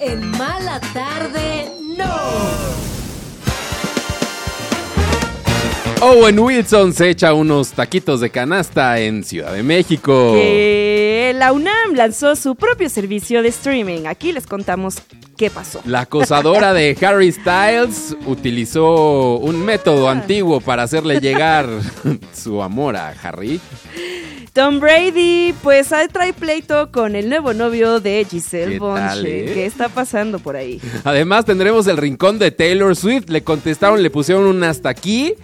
[0.00, 2.10] en Mala Tarde No.
[6.02, 10.32] Owen Wilson se echa unos taquitos de canasta en Ciudad de México.
[10.32, 14.06] Que la UNAM lanzó su propio servicio de streaming.
[14.06, 14.96] Aquí les contamos
[15.36, 15.82] qué pasó.
[15.84, 20.12] La acosadora de Harry Styles utilizó un método Ah.
[20.12, 21.68] antiguo para hacerle llegar
[22.34, 23.60] su amor a Harry.
[24.52, 29.00] Tom Brady, pues ahí trae pleito con el nuevo novio de Giselle ¿Qué Bonche.
[29.00, 29.50] tal, eh?
[29.54, 30.80] ¿Qué está pasando por ahí?
[31.04, 33.28] Además tendremos el rincón de Taylor Swift.
[33.28, 35.34] Le contestaron, le pusieron un hasta aquí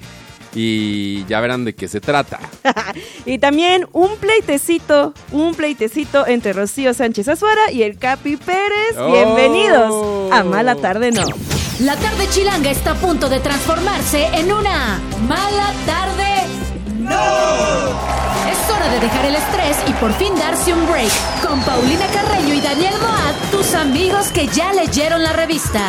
[0.54, 2.40] y ya verán de qué se trata.
[3.26, 8.96] Y también un pleitecito, un pleitecito entre Rocío Sánchez Azuara y el Capi Pérez.
[8.98, 9.12] Oh.
[9.12, 11.24] Bienvenidos a Mala Tarde No.
[11.80, 16.65] La tarde chilanga está a punto de transformarse en una mala tarde.
[17.08, 17.86] ¡No!
[18.50, 21.10] Es hora de dejar el estrés y por fin darse un break.
[21.46, 25.80] Con Paulina Carreño y Daniel Moat, tus amigos que ya leyeron la revista.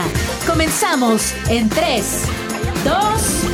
[0.45, 2.23] Comenzamos en 3,
[2.83, 3.46] 2,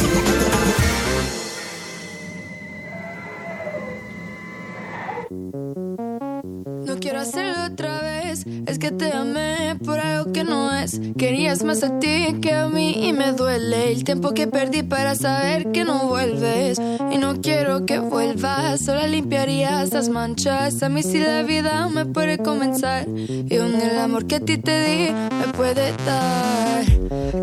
[6.86, 11.00] No quiero hacerlo otra vez, es que te amé por algo que no es.
[11.18, 15.16] Querías más a ti que a mí y me duele el tiempo que perdí para
[15.16, 16.80] saber que no vuelves.
[17.12, 20.84] Y no quiero que vuelvas, solo limpiarías las manchas.
[20.84, 24.58] A mí si la vida me puede comenzar y con el amor que a ti
[24.58, 26.84] te di me puede dar.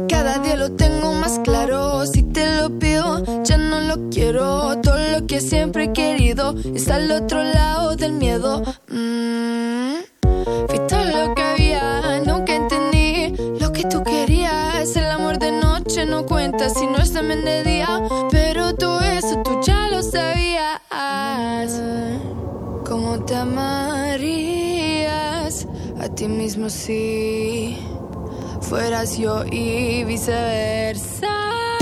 [0.09, 4.81] Cada día lo tengo más claro, si te lo pido ya no lo quiero.
[5.31, 8.65] Que siempre he querido está al otro lado del miedo.
[8.89, 10.01] Mm.
[10.67, 14.97] Fui todo lo que había, nunca entendí lo que tú querías.
[14.97, 18.03] El amor de noche no cuenta si no es también de día.
[18.33, 20.81] Pero todo eso tú ya lo sabías.
[22.85, 24.19] ¿Cómo te amarías
[26.01, 27.79] a ti mismo si
[28.63, 31.80] fueras yo y viceversa?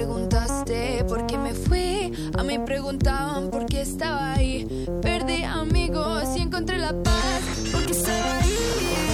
[0.00, 2.10] Preguntaste por qué me fui.
[2.38, 4.66] A mí preguntaban por qué estaba ahí.
[5.02, 7.42] Perdí amigos y encontré la paz.
[7.70, 8.62] Porque estaba ahí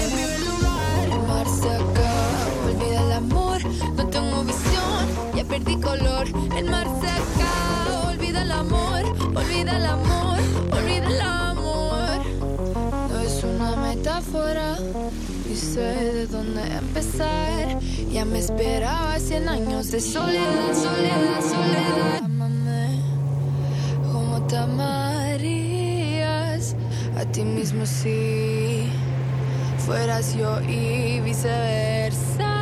[0.05, 1.05] en primer lugar.
[1.17, 3.59] El mar se acaba, olvida el amor.
[3.97, 5.03] No tengo visión,
[5.35, 6.25] ya perdí color.
[6.57, 9.03] El mar se acaba, olvida el amor.
[9.41, 10.39] Olvida el amor,
[10.71, 12.19] olvida el amor.
[13.11, 14.77] No es una metáfora.
[15.77, 17.79] Sé de dónde empezar.
[18.11, 22.23] Ya me esperaba 100 años de soledad, soledad, soledad.
[22.25, 23.03] Ámame
[24.11, 25.85] como te amarías
[27.19, 28.89] a ti mismo si
[29.85, 32.57] fueras yo y viceversa.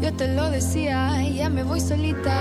[0.00, 2.40] Yo te lo decía, ya me voy solita.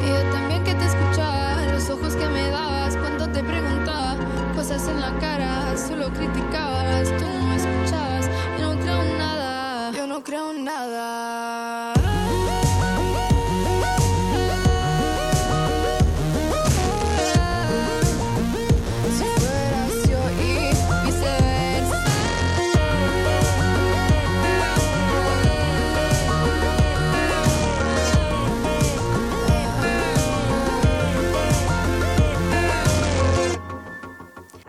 [0.00, 4.14] Y yo también que te escuchaba, los ojos que me dabas cuando te preguntaba
[4.54, 8.30] cosas en la cara, solo criticabas, tú no me escuchabas,
[8.60, 11.21] yo no creo en nada, yo no creo en nada.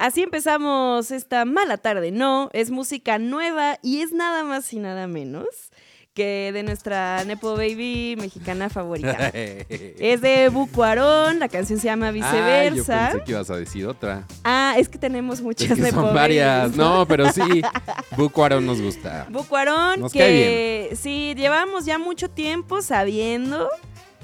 [0.04, 2.50] Así empezamos esta mala tarde, ¿no?
[2.52, 5.46] Es música nueva y es nada más y nada menos
[6.14, 9.30] que de nuestra Nepo Baby mexicana favorita.
[9.34, 13.10] es de Bucuarón, la canción se llama Ah, yo Viceversa.
[13.14, 14.28] pensé que ibas a decir otra.
[14.44, 16.64] Ah, es que tenemos muchas Es que Nepo son varias.
[16.64, 17.62] Babies, No, pero sí.
[18.18, 19.26] Bucuarón nos gusta.
[19.30, 23.70] Bucuarón, Nos que sí, llevamos ya mucho tiempo sabiendo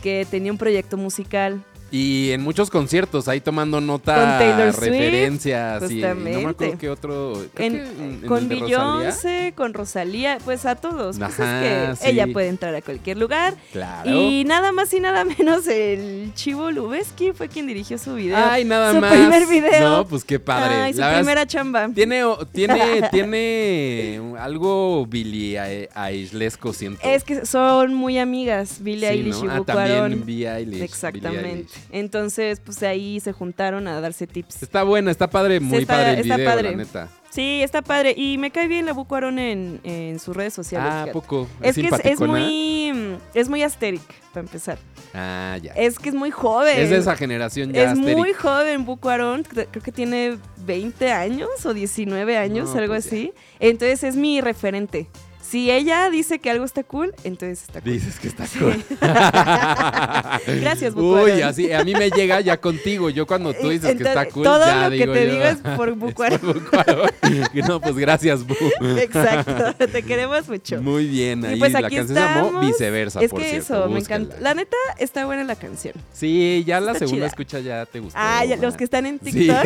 [0.03, 1.63] que tenía un proyecto musical.
[1.91, 5.89] Y en muchos conciertos, ahí tomando nota, Swift, referencias.
[5.91, 6.47] y no me justamente.
[6.49, 7.43] acuerdo qué otro.
[7.57, 7.85] En- en-
[8.21, 8.47] en con.
[8.49, 11.17] Beyoncé, con Rosalía, pues a todos.
[11.17, 12.11] Pues Ajá, es que sí.
[12.11, 13.55] ella puede entrar a cualquier lugar.
[13.71, 14.09] Claro.
[14.11, 18.37] Y nada más y nada menos el Chivo Lubeski fue quien dirigió su video.
[18.37, 19.11] Ay, nada su más.
[19.13, 19.89] primer video.
[19.89, 20.75] No, pues qué padre.
[20.75, 21.89] Ay, su La verdad es- primera chamba.
[21.93, 25.59] Tiene, tiene, tiene algo Billie
[25.95, 27.01] Eilishesco, siento.
[27.03, 29.45] Es que son muy amigas, Billie Sí, Eilish ¿no?
[29.45, 29.87] y Ah, Bucuarón.
[30.11, 30.69] también Billie Eilish.
[30.71, 31.49] Billie Exactamente.
[31.49, 31.69] Eilish.
[31.91, 34.63] Entonces, pues ahí se juntaron a darse tips.
[34.63, 36.71] Está buena, está padre, muy está- padre el está video, padre.
[36.71, 37.07] la neta.
[37.31, 38.13] Sí, está padre.
[38.17, 40.89] Y me cae bien la Bucuarón en, en sus redes sociales.
[40.91, 41.11] Ah, ¿a fíjate.
[41.13, 41.47] poco.
[41.61, 43.17] Es que es, muy.
[43.35, 44.01] Es muy asteric,
[44.33, 44.79] para empezar.
[45.13, 45.73] Ah, ya.
[45.73, 46.79] Es que es muy joven.
[46.79, 48.17] Es de esa generación ya Es asteric.
[48.17, 49.43] muy joven, Bucuarón.
[49.43, 53.09] Creo que tiene 20 años o 19 años, No, algo pues ya.
[53.09, 53.33] así.
[53.59, 55.07] Entonces es mi referente.
[55.49, 57.91] Si ella dice que algo está cool, entonces está cool.
[57.91, 58.83] Dices que está cool.
[60.61, 61.31] Gracias, Bucuarón.
[61.37, 63.09] Uy, así, a mí me llega ya contigo.
[63.09, 65.43] Yo cuando tú dices que está cool, todo ya lo que digo te yo, digo
[65.45, 66.39] es por Bucuarón.
[67.67, 68.55] no, pues gracias, Bu.
[68.99, 70.81] Exacto, te queremos mucho.
[70.83, 72.59] Muy bien, ahí y pues la aquí canción se llamó.
[72.59, 74.35] Viceversa, Es por que cierto, eso, me encanta.
[74.39, 75.95] La neta, está buena la canción.
[76.13, 77.27] Sí, ya la segunda chida.
[77.27, 78.19] escucha ya te gustó.
[78.21, 79.31] Ah, ya, los que están en Sí.
[79.31, 79.63] TikTok.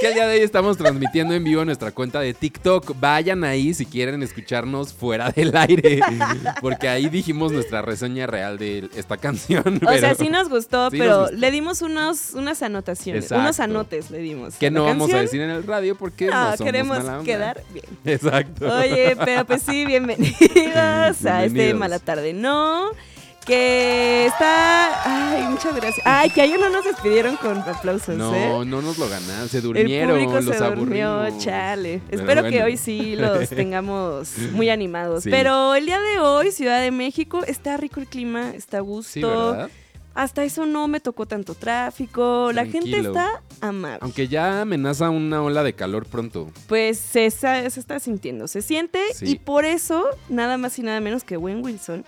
[0.00, 2.94] que el día de hoy estamos transmitiendo en vivo nuestra cuenta de TikTok.
[3.00, 4.22] Vayan ahí si quieren
[4.66, 6.00] escucharnos fuera del aire.
[6.60, 9.80] Porque ahí dijimos nuestra reseña real de esta canción.
[9.86, 11.36] O sea, sí nos gustó, Sí nos pero gustó.
[11.36, 13.42] le dimos unos, unas anotaciones, Exacto.
[13.42, 14.54] unos anotes le dimos.
[14.56, 17.24] Que no vamos a decir en el radio porque no, No, somos queremos mala onda.
[17.24, 17.86] quedar bien.
[18.04, 18.66] Exacto.
[18.76, 21.10] Oye, pero pues sí, bienvenidos, a
[21.44, 21.78] este Bienvenidos.
[21.78, 22.90] Mala Tarde No.
[23.46, 25.36] Que está.
[25.36, 26.04] Ay, muchas gracias.
[26.04, 28.66] Ay, que ayer no nos despidieron con aplausos, No, ¿eh?
[28.66, 32.02] no nos lo ganaron, se El durmieron, público los se durmió, chale.
[32.10, 35.22] Pero Espero que hoy sí los tengamos muy animados.
[35.22, 35.30] Sí.
[35.30, 39.12] Pero el día de hoy, Ciudad de México, está rico el clima, está a gusto.
[39.12, 39.70] Sí, ¿verdad?
[40.16, 42.50] Hasta eso no me tocó tanto tráfico.
[42.52, 43.98] La gente está amable.
[44.00, 46.50] Aunque ya amenaza una ola de calor pronto.
[46.66, 48.98] Pues se, se está sintiendo, se siente.
[49.14, 49.26] Sí.
[49.26, 52.04] Y por eso, nada más y nada menos que Wayne Wilson,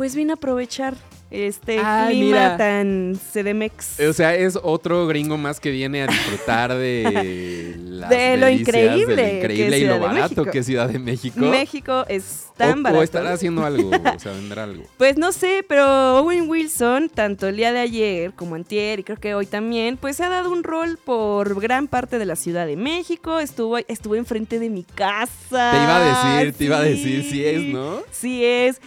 [0.00, 0.96] pues vino a aprovechar
[1.30, 2.56] este Ay, clima mira.
[2.56, 4.00] tan CDMX.
[4.00, 8.72] O sea, es otro gringo más que viene a disfrutar de las De lo delicias,
[8.72, 10.44] de increíble lo increíble y lo barato México.
[10.46, 11.40] que es Ciudad de México.
[11.40, 13.00] México es tan o, barato.
[13.00, 14.84] o estará haciendo algo, o sea, vendrá algo.
[14.96, 19.18] Pues no sé, pero Owen Wilson, tanto el día de ayer como antier y creo
[19.18, 22.64] que hoy también, pues se ha dado un rol por gran parte de la Ciudad
[22.66, 23.38] de México.
[23.38, 25.72] Estuvo, estuvo enfrente de mi casa.
[25.72, 27.98] Te iba a decir, te iba a decir, sí es, ¿no?
[28.10, 28.80] Sí es.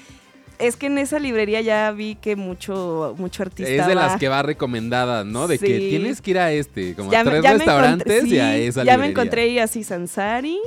[0.64, 4.08] Es que en esa librería ya vi que mucho, mucho artista Es de va.
[4.08, 5.48] las que va recomendada, ¿no?
[5.48, 8.24] De que tienes que ir a este, como Ya a me- tres ya me restaurantes
[8.24, 9.12] encontré- y a esa Ya me librería.
[9.12, 10.60] encontré ahí así Sansari,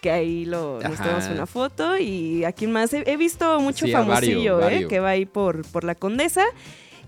[0.00, 1.96] que ahí lo, nos tomamos una foto.
[1.98, 4.86] Y aquí más he, he visto mucho Sí, famosillo, ¿eh?
[4.88, 6.44] Que va ahí por, por la Condesa.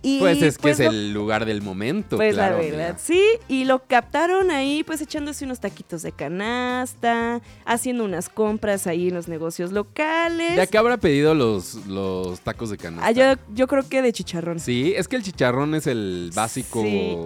[0.03, 2.57] Y Pues es que pues es lo- el lugar del momento, Pues claro.
[2.57, 3.23] la verdad, sí.
[3.49, 9.15] Y lo captaron ahí, pues echándose unos taquitos de canasta, haciendo unas compras ahí en
[9.15, 10.57] los negocios locales.
[10.57, 13.07] ¿Ya que habrá pedido los, los tacos de canasta?
[13.07, 14.61] Ah, yo, yo creo que de chicharrón.
[14.61, 17.17] Sí, es que el chicharrón es el básico Sí.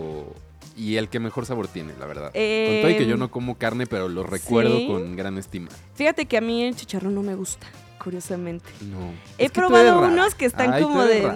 [0.76, 2.30] y el que mejor sabor tiene, la verdad.
[2.34, 4.86] Eh, con todo y que yo no como carne, pero lo recuerdo sí.
[4.86, 5.68] con gran estima.
[5.94, 7.66] Fíjate que a mí el chicharrón no me gusta,
[8.02, 8.70] curiosamente.
[8.90, 9.12] No.
[9.38, 11.30] He probado unos que están Ay, como de.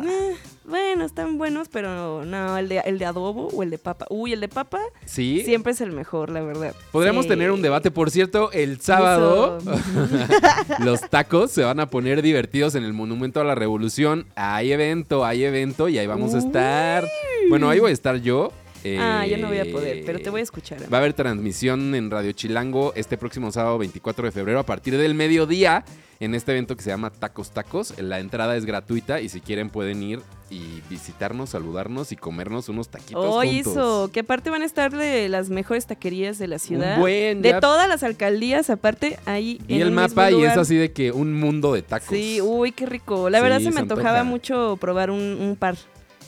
[0.67, 0.79] Rara.
[0.79, 4.07] "Eh, bueno, están buenos, pero no, el de, el de adobo o el de papa.
[4.11, 5.43] Uy, el de papa Sí.
[5.45, 6.75] siempre es el mejor, la verdad.
[6.93, 7.29] Podríamos Sí.
[7.31, 7.91] tener un debate.
[7.91, 9.59] Por cierto, el sábado
[10.85, 14.27] los tacos se van a poner divertidos en el Monumento a la Revolución.
[14.37, 17.05] Hay evento, hay evento y ahí vamos a estar.
[17.49, 18.53] Bueno, ahí voy a estar yo.
[19.01, 20.79] Ah, yo no voy a Eh, poder, pero te voy a escuchar.
[20.93, 24.97] Va a haber transmisión en Radio Chilango este próximo sábado 24 de febrero a partir
[24.97, 25.85] del mediodía
[26.21, 27.95] en este evento que se llama Tacos Tacos.
[28.01, 32.89] La entrada es gratuita y si quieren pueden ir y visitarnos, saludarnos y comernos unos
[32.89, 33.73] taquitos juntos.
[33.73, 36.99] eso, que aparte van a estar de las mejores taquerías de la ciudad.
[36.99, 40.45] buen, de ya- todas las alcaldías, aparte, ahí Y en el un mapa mismo y
[40.45, 42.09] es así de que un mundo de tacos.
[42.17, 43.29] Sí, uy, qué rico.
[43.29, 44.25] La Sí, verdad se me antojaba antoja.
[44.25, 45.77] mucho probar un, un par.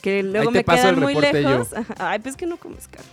[0.03, 1.21] Que luego me quedan el muy yo.
[1.21, 1.73] lejos.
[1.73, 1.95] Ajá.
[1.99, 3.09] Ay, pues que no comes carne.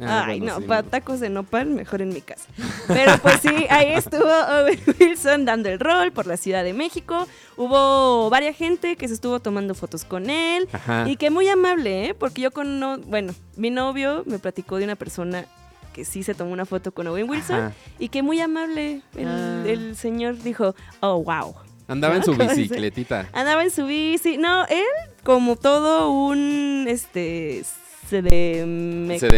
[0.00, 2.44] Ah, Ay, bueno, no, sí, para tacos de nopal, mejor en mi casa.
[2.86, 7.26] Pero pues sí, ahí estuvo Owen Wilson dando el rol por la Ciudad de México.
[7.56, 10.68] Hubo varias gente que se estuvo tomando fotos con él.
[10.72, 11.08] Ajá.
[11.08, 12.14] Y que muy amable, ¿eh?
[12.14, 12.78] Porque yo con...
[12.78, 15.46] No, bueno, mi novio me platicó de una persona
[15.94, 17.56] que sí se tomó una foto con Owen Wilson.
[17.56, 17.72] Ajá.
[17.98, 19.62] Y que muy amable el, Ah.
[19.66, 21.54] el señor dijo, oh, wow.
[21.88, 23.28] Andaba en su ¿Cómo se- bicicletita.
[23.32, 24.36] Andaba en su bici.
[24.36, 24.84] No, él
[25.24, 27.64] como todo un, este,
[28.10, 28.64] de,
[29.08, 29.28] de se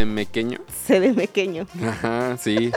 [1.00, 1.66] de pequeño.
[1.82, 2.70] Ajá, sí.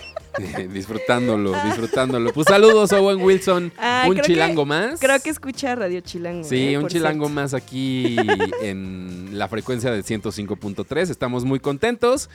[0.73, 2.31] disfrutándolo, disfrutándolo.
[2.33, 3.71] Pues saludos, Owen Wilson.
[3.77, 4.99] Ay, un que- chilango más.
[4.99, 6.43] Creo que escucha Radio Chilango.
[6.47, 7.41] Sí, eh, un chilango cierto.
[7.41, 8.15] más aquí
[8.61, 11.09] en la frecuencia del 105.3.
[11.09, 12.29] Estamos muy contentos.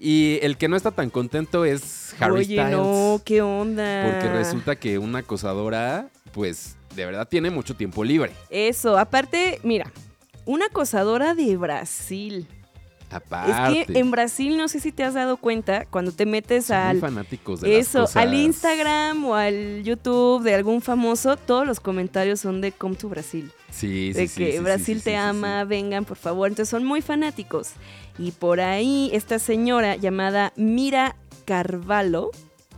[0.00, 2.70] Y el que no está tan contento es Harry Oye, Styles.
[2.72, 4.10] no, qué onda.
[4.10, 8.32] Porque resulta que una acosadora, pues, de verdad tiene mucho tiempo libre.
[8.50, 9.90] Eso, aparte, mira,
[10.44, 12.46] una acosadora de Brasil.
[13.10, 13.80] Aparte.
[13.80, 16.76] Es que en Brasil, no sé si te has dado cuenta, cuando te metes son
[16.76, 17.00] al...
[17.00, 18.16] fanáticos de las Eso, cosas.
[18.16, 23.08] al Instagram o al YouTube de algún famoso, todos los comentarios son de Come to
[23.08, 23.50] Brasil.
[23.70, 26.48] Sí, sí, de sí, que sí, Brasil sí, te ama, vengan por favor.
[26.48, 27.72] Entonces son muy fanáticos.
[28.18, 32.30] Y por ahí esta señora llamada Mira Carvalho,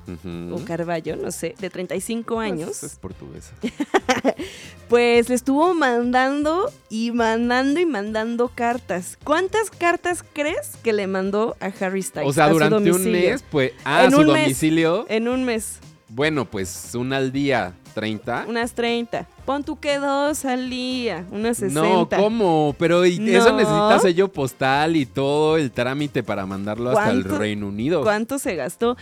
[0.06, 0.12] sí.
[0.12, 0.54] Ujú.
[0.54, 3.52] o Carvalho, no sé, de 35 Pues, años, Es portuguesa.
[4.88, 9.18] pues le estuvo mandando y mandando y mandando cartas.
[9.24, 12.28] ¿Cuántas cartas crees que le mandó a Harry Styles?
[12.28, 13.72] O sea, a su durante un mes, pues.
[13.84, 14.42] Ah, En su un mes.
[14.44, 15.06] domicilio.
[15.08, 18.44] En un mes, Bueno, pues un al día, 30.
[18.48, 19.26] unas 30.
[19.44, 21.80] Pon tú que dos al día, unas 60.
[21.82, 22.74] No, ¿cómo?
[22.78, 27.38] Pero ¿y eso necesita sello postal y todo el trámite para mandarlo hasta el ¿Cuánto-
[27.38, 28.02] Reino Unido.
[28.02, 28.96] ¿Cuánto se gastó?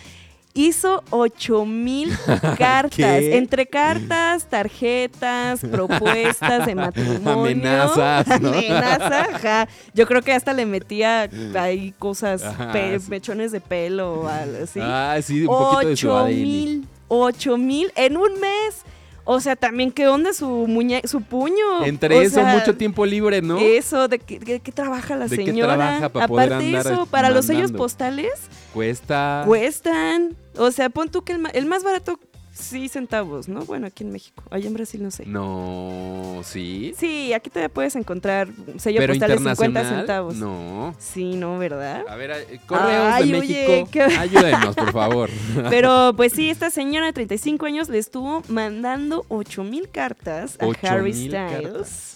[0.56, 2.16] Hizo 8 mil
[2.58, 2.94] cartas.
[2.94, 3.36] ¿Qué?
[3.36, 7.42] Entre cartas, tarjetas, propuestas de matrimonio.
[7.42, 8.50] Amenazas, ¿no?
[8.50, 9.68] Amenaza, ajá.
[9.94, 13.10] Yo creo que hasta le metía ahí cosas, Ajá, pe- sí.
[13.10, 14.78] mechones de pelo o algo así.
[14.80, 16.28] Ah, sí, un poquito de su 8 ADN.
[16.42, 18.82] mil, 8 mil en un mes.
[19.26, 21.84] O sea, también, ¿qué onda su muñe su puño?
[21.84, 23.58] Entre O eso, sea, mucho tiempo libre, ¿no?
[23.58, 25.74] Eso, ¿de qué, de qué trabaja la ¿De qué señora?
[25.76, 28.32] trabaja para poder Aparte andar eso, para los sellos postales,
[28.74, 29.44] Cuesta.
[29.46, 30.36] cuestan.
[30.58, 32.20] O sea, pon tú que el, el más barato,
[32.64, 33.64] sí centavos, ¿no?
[33.64, 34.42] Bueno, aquí en México.
[34.50, 35.24] Allá en Brasil no sé.
[35.26, 36.94] No, sí.
[36.98, 40.00] Sí, aquí todavía puedes encontrar sello Pero postal de 50 internacional.
[40.00, 40.34] centavos.
[40.36, 40.94] No.
[40.98, 42.04] Sí, no, ¿verdad?
[42.08, 44.00] A ver, eh, correos Ay, de oye, México.
[44.20, 45.30] Ayúdenos, por favor.
[45.70, 50.66] Pero pues sí, esta señora de 35 años le estuvo mandando 8 mil cartas a
[50.66, 51.62] Ocho Harry mil Styles.
[51.62, 52.10] cartas.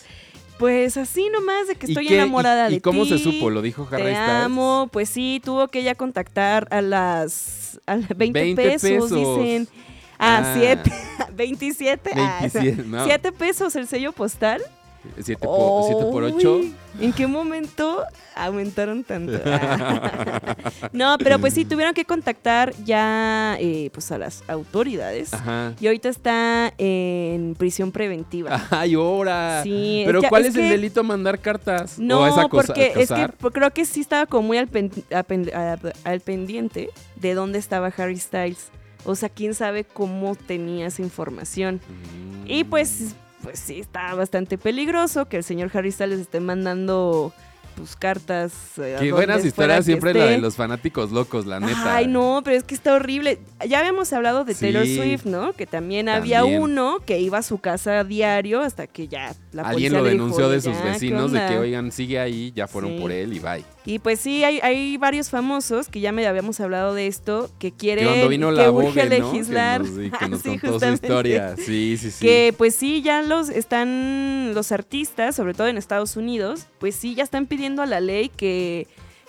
[0.59, 3.11] Pues así nomás de que ¿Y estoy qué- enamorada y, de ¿Y cómo ti.
[3.11, 3.49] se supo?
[3.49, 4.29] ¿Lo dijo Harry Te Styles?
[4.45, 9.11] amo, pues sí, tuvo que ella contactar a las, a las 20, 20 pesos, pesos.
[9.13, 9.69] dicen.
[10.19, 10.55] Ah, Ah.
[10.59, 10.93] 7,
[11.35, 13.05] 27, ah, 27, no.
[13.05, 14.61] 7 pesos el sello postal.
[15.17, 16.57] 7 por 8.
[16.57, 18.03] Uy, ¿En qué momento
[18.35, 19.39] aumentaron tanto?
[19.47, 20.57] Ah.
[20.93, 25.33] no, pero pues sí, tuvieron que contactar ya eh, pues a las autoridades.
[25.33, 25.73] Ajá.
[25.81, 28.67] Y ahorita está en prisión preventiva.
[28.71, 29.63] Ay, ahora.
[29.63, 31.99] Sí, Pero ya- ¿cuál es es, el delito mandar cartas?
[31.99, 34.91] ¿O No, porque es que creo que sí estaba como muy pen-
[36.05, 38.71] al pendiente de dónde estaba Harry Styles.
[39.05, 41.81] O sea, quién sabe cómo tenía esa información.
[42.47, 47.33] Y pues, pues sí, está bastante peligroso que el señor Harry Styles esté mandando
[47.79, 48.53] pues cartas.
[48.79, 51.97] eh, Qué buenas historias que siempre la de los fanáticos locos, la neta.
[51.97, 53.39] Ay, no, pero es que está horrible.
[53.67, 54.85] Ya habíamos hablado de Taylor.
[54.87, 55.53] Swift, ¿no?
[55.55, 59.93] Que también, había uno que iba a su casa diario hasta que ya la Alguien
[59.93, 61.61] policía lo dijo, denunció de "Oye, sus ya, ¿qué vecinos de que, onda?".
[61.61, 62.99] oigan, sigue ahí, ya fueron Sí.
[63.01, 63.65] por él y bye.
[63.85, 67.71] Y pues sí, hay, hay varios famosos que ya me habíamos hablado de esto, que
[67.71, 69.09] Que quieren, cuando vino que la Vogue, ¿no?
[69.09, 69.83] legislar.
[69.83, 71.55] Que nos, que Ah, nos sí, contó su historia.
[71.57, 72.27] Sí, sí, sí.
[72.27, 77.15] Que pues sí, ya los están, los artistas, sobre todo en Estados Unidos, pues sí,
[77.15, 78.87] ya están pidiendo a la ley que,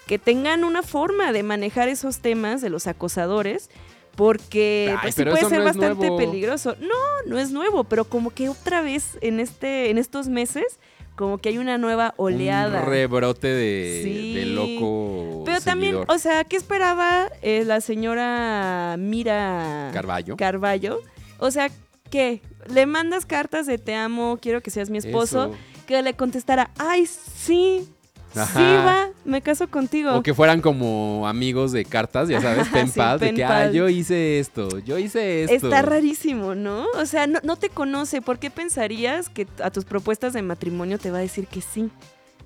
[0.07, 3.69] que tengan una forma de manejar esos temas de los acosadores,
[4.15, 6.75] porque Ay, pues sí puede ser no bastante peligroso.
[6.79, 10.79] No, no es nuevo, pero como que otra vez en este, en estos meses,
[11.15, 12.81] como que hay una nueva oleada.
[12.81, 14.33] Un rebrote de, Sí.
[14.35, 15.43] de loco.
[15.45, 20.35] Pero también, o sea, ¿qué esperaba eh, la señora Mira Carballo.
[20.37, 20.99] Carballo?
[21.39, 21.69] O sea,
[22.09, 22.41] ¿qué?
[22.67, 25.55] Le mandas cartas de te amo, quiero que seas mi esposo, Eso.
[25.87, 27.87] que le contestara, ay, sí,
[28.33, 28.85] sí Ajá.
[28.85, 30.15] va, me caso contigo.
[30.15, 33.71] O que fueran como amigos de cartas, ya sabes, pen sí, pal, de que, ah,
[33.71, 35.67] yo hice esto, yo hice esto.
[35.67, 36.85] Está rarísimo, ¿no?
[36.97, 38.21] O sea, no, no te conoce.
[38.21, 41.89] ¿Por qué pensarías que a tus propuestas de matrimonio te va a decir que sí?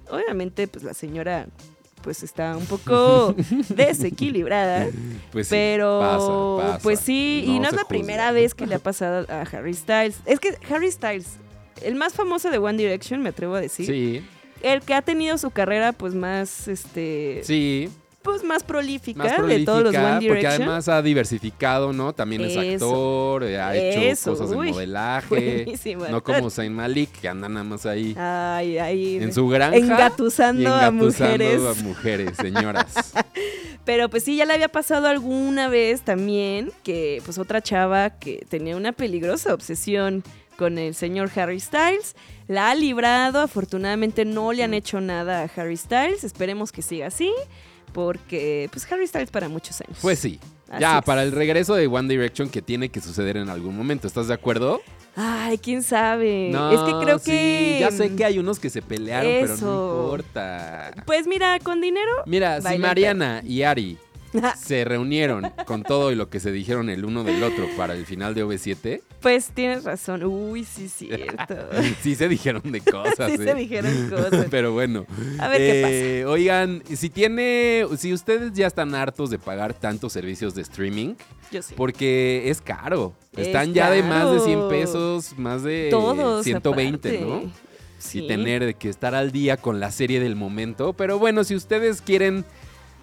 [0.10, 1.48] Obviamente, pues la señora
[2.02, 3.34] pues está un poco
[3.70, 4.88] desequilibrada.
[5.32, 6.00] Pues sí, Pero,
[6.60, 6.84] pasa, pasa.
[6.84, 7.88] pues sí, y no es la juzga.
[7.88, 10.18] primera vez que le ha pasado a Harry Styles.
[10.26, 11.38] Es que Harry Styles,
[11.82, 13.86] el más famoso de One Direction, me atrevo a decir.
[13.86, 14.22] Sí,
[14.64, 17.90] El que ha tenido su carrera, pues, más, este, sí.
[18.22, 20.54] pues, más prolífica, Más de todos los One porque Direction.
[20.54, 22.14] además ha diversificado, ¿no?
[22.14, 22.62] También es Eso.
[22.88, 25.28] actor, eh, ha hecho Eso, cosas de uy, modelaje.
[25.28, 26.06] buenísimo.
[26.08, 29.76] No como Zayn Malik, que anda nada más ahí Ay, ay, en su granja.
[29.78, 31.62] engatusando, y a mujeres.
[31.62, 33.14] a mujeres, señoras.
[33.86, 38.46] Pero pues sí, ya le había pasado alguna vez también que pues otra chava que
[38.48, 40.24] tenía una peligrosa obsesión
[40.58, 42.16] con el señor Harry Styles,
[42.48, 47.08] la ha librado, afortunadamente no le han hecho nada a Harry Styles, esperemos que siga
[47.08, 47.32] así,
[47.94, 49.98] porque pues Harry Styles para muchos años.
[50.02, 50.40] Pues sí.
[50.70, 51.06] Así Ya, es.
[51.06, 54.08] para el regreso de One Direction que tiene que suceder en algún momento.
[54.08, 54.82] ¿Estás de acuerdo?
[55.16, 56.50] Ay, quién sabe.
[56.50, 57.78] es que creo sí, que.
[57.80, 60.92] Ya sé que hay unos que se pelearon, pero no importa.
[61.06, 62.12] Pues mira, con dinero.
[62.26, 64.00] Mira, si Mariana y Ari
[64.58, 68.06] se reunieron con todo y lo que se dijeron el uno del otro para el
[68.06, 70.24] final de OV7, Pues tienes razón.
[70.24, 71.56] Uy, sí, cierto.
[72.02, 73.32] sí se dijeron de cosas.
[73.32, 73.44] sí ¿eh?
[73.46, 74.48] se dijeron cosas.
[74.50, 75.06] Pero bueno.
[75.40, 80.14] A ver qué Eh, Oigan, si tiene, si ustedes ya están hartos de pagar tantos
[80.14, 81.16] servicios de streaming,
[81.52, 81.74] Yo sí.
[81.78, 83.14] porque es caro.
[83.36, 84.70] Es Están ya de más de 100 caro.
[84.70, 86.44] pesos, más de Todos.
[86.44, 87.26] 120, aparte.
[87.26, 87.52] ¿no?
[88.00, 88.20] Sí.
[88.20, 90.92] y tener que estar al día con la serie del momento.
[90.94, 92.44] Pero bueno, si ustedes quieren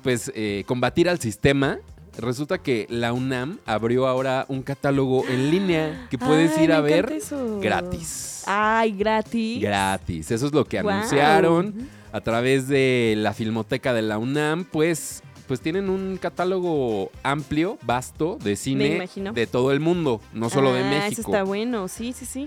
[0.03, 1.79] pues eh, combatir al sistema,
[2.19, 6.81] resulta que la UNAM abrió ahora un catálogo en línea que puedes Ay, ir a
[6.81, 7.59] ver eso.
[7.61, 8.43] gratis.
[8.47, 9.61] Ay, gratis.
[9.63, 10.31] Gratis.
[10.31, 15.61] Eso es lo que anunciaron a través de la Filmoteca de la UNAM, pues pues
[15.61, 20.93] tienen un catálogo amplio, vasto de cine de todo el mundo, no solo de Ah,
[20.99, 21.31] Eso México.
[21.33, 21.89] está bueno.
[21.89, 22.47] Sí, sí, sí.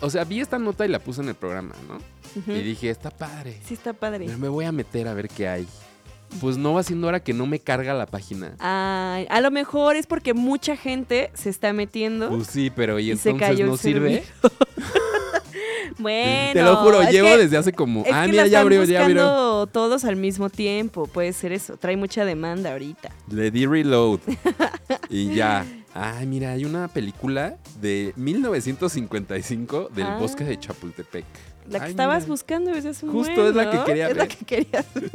[0.00, 1.98] O sea, vi esta nota y la puse en el programa, ¿no?
[2.54, 3.58] Y dije, está padre.
[3.66, 4.28] Sí, está padre.
[4.36, 5.66] Me voy a meter a ver qué hay.
[6.40, 8.54] Pues no va siendo hora que no me carga la página.
[8.58, 12.28] Ay, a lo mejor es porque mucha gente se está metiendo.
[12.30, 14.24] Pues sí, pero ¿y Y se entonces cayó no sirve?
[15.98, 16.52] Bueno.
[16.54, 18.02] Te lo juro, llevo que- desde hace como.
[18.04, 19.14] Es ah, que mira, ya abrió, ya abrió.
[19.22, 21.06] buscando todos al mismo tiempo.
[21.06, 21.76] Puede ser eso.
[21.76, 23.10] Trae mucha demanda ahorita.
[23.30, 24.20] Le di reload.
[25.10, 25.66] y ya.
[25.94, 30.16] Ay, mira, hay una película de 1955 del Ah.
[30.18, 31.26] bosque de Chapultepec.
[31.68, 32.28] La que Ay, estabas mira.
[32.32, 35.10] buscando desde hace un Justo buen, es la que quería Es la que querías ver.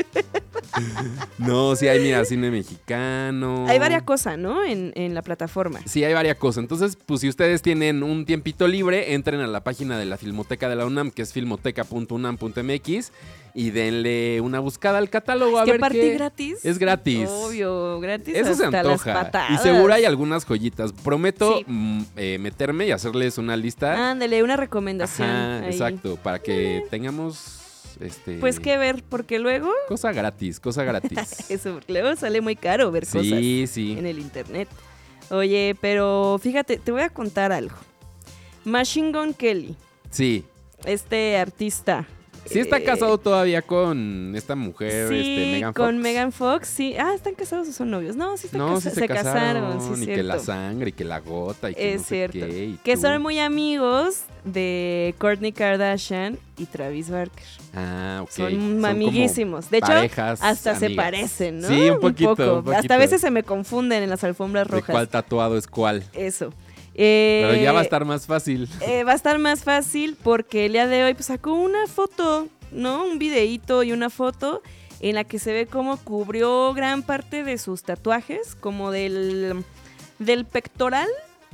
[1.38, 3.66] No, sí hay, mira, cine mexicano.
[3.68, 4.64] Hay varias cosas, ¿no?
[4.64, 5.80] En, en la plataforma.
[5.86, 6.62] Sí, hay varias cosas.
[6.64, 10.68] Entonces, pues si ustedes tienen un tiempito libre, entren a la página de la Filmoteca
[10.70, 13.12] de la UNAM, que es filmoteca.unam.mx,
[13.54, 16.14] y denle una buscada al catálogo a ¿Qué ver parte qué.
[16.14, 16.64] gratis?
[16.64, 17.28] Es gratis.
[17.30, 19.32] Obvio, gratis Eso se las antoja.
[19.52, 20.92] Y seguro hay algunas joyitas.
[20.94, 21.64] Prometo Sí.
[21.68, 24.12] mm, eh, meterme y hacerles una lista.
[24.12, 25.28] Ándale, una recomendación.
[25.28, 25.72] Ajá, ahí.
[25.72, 26.18] exacto.
[26.22, 31.18] Para que tengamos este Pues qué ver, porque luego, cosa gratis, cosa gratis.
[31.50, 33.96] eso, porque luego sale muy caro ver cosas sí, sí.
[33.98, 34.70] en el internet.
[35.30, 37.76] Oye, pero fíjate, te voy a contar algo.
[38.66, 39.76] Machine Gun Kelly,
[40.10, 40.46] Sí.
[40.86, 42.06] este artista.
[42.50, 46.04] Sí está eh, casado todavía con esta mujer, Sí, este, Megan con Fox.
[46.04, 46.96] Megan Fox, sí.
[46.98, 48.16] Ah, ¿están casados o son novios?
[48.16, 51.20] No, sí, están No, sí se, casaron, sí, y que la sangre, y que la
[51.20, 52.40] gota, y que Es no sé cierto.
[52.48, 53.02] qué, y Que tú.
[53.02, 57.44] son muy amigos de Kourtney Kardashian y Travis Barker.
[57.74, 58.30] Ah, ok.
[58.32, 59.70] Son amiguísimos.
[59.70, 59.92] De hecho,
[60.42, 61.68] hasta se parecen, ¿no?
[61.68, 62.56] Sí, un poquito, un poco.
[62.64, 62.78] poquito.
[62.78, 64.94] Hasta a veces se me confunden en las alfombras De rojas.
[64.94, 66.04] cuál tatuado es cuál.
[66.14, 66.54] Eso.
[66.98, 68.68] Eh, Pero ya va a estar más fácil.
[68.82, 72.48] eh, va a estar más fácil porque el día de hoy pues, sacó una foto,
[72.72, 73.06] ¿no?
[73.06, 74.62] Un videíto y una foto
[75.00, 79.64] en la que se ve cómo cubrió gran parte de sus tatuajes, como del,
[80.18, 81.08] del pectoral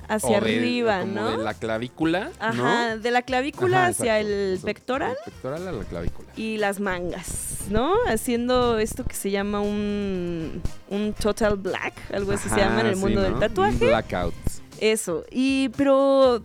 [0.08, 1.38] hacia O de- arriba, como ¿no?
[1.38, 2.98] de la clavícula, Ajá, ¿no?
[3.00, 6.30] de la clavícula Ajá, hacia exacto, el pectoral del pectoral a la clavícula.
[6.38, 7.94] y las mangas, ¿no?
[8.08, 12.96] Haciendo esto que se llama un, un total black, algo así se llama en el
[12.96, 13.74] sí, mundo del tatuaje.
[13.74, 14.34] Un blackout.
[14.80, 16.44] Eso, y pero...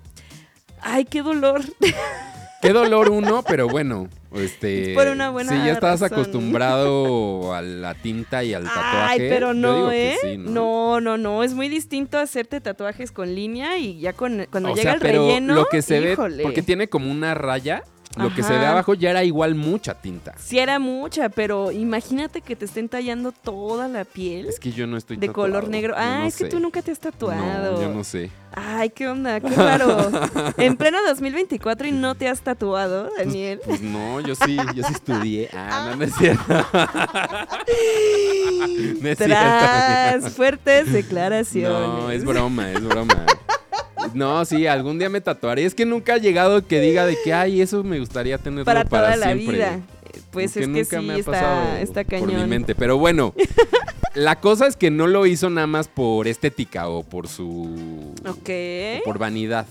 [0.80, 1.62] Ay, qué dolor.
[2.60, 4.92] Qué dolor uno, pero bueno, este...
[4.96, 6.18] Por una buena Si ya estás razón.
[6.18, 8.96] acostumbrado a la tinta y al tatuaje.
[8.96, 10.16] Ay, pero no, ¿eh?
[10.20, 10.50] sí, ¿no?
[10.98, 11.00] ¿no?
[11.00, 14.82] no, no, es muy distinto hacerte tatuajes con línea y ya con cuando o llega
[14.82, 16.38] sea, el pero relleno, lo que se híjole.
[16.38, 17.84] ve, porque tiene como una raya,
[18.24, 20.34] lo que se ve abajo ya era igual mucha tinta.
[20.38, 24.86] Sí era mucha, pero imagínate que te estén tallando toda la piel Es que yo
[24.86, 25.94] no estoy de color negro.
[25.94, 27.72] yo Ah, no es que tú nunca te has tatuado.
[27.76, 28.30] No, yo no sé.
[28.54, 30.10] Ay, qué onda, qué raro.
[30.56, 33.60] en pleno 2024 y no te has tatuado, Daniel.
[33.64, 35.48] Pues no, yo sí, yo sí estudié.
[35.70, 36.42] Ah, no, no es cierto.
[39.00, 40.30] no es Tras cierto.
[40.30, 41.70] fuertes declaraciones.
[41.70, 43.26] No, es broma, es broma.
[44.14, 45.64] No, sí, algún día me tatuaré.
[45.64, 48.84] Es que nunca ha llegado que diga de que, ay, eso me gustaría tenerlo para
[48.84, 49.56] para, toda la siempre.
[49.56, 49.74] vida.
[49.74, 52.74] Eh, Pues Porque es que nunca sí me ha está, pasado está por mi mente.
[52.74, 53.34] Pero bueno,
[54.14, 58.12] la cosa es que no lo hizo nada más por estética o por su...
[58.26, 58.48] Ok.
[59.00, 59.66] o por vanidad.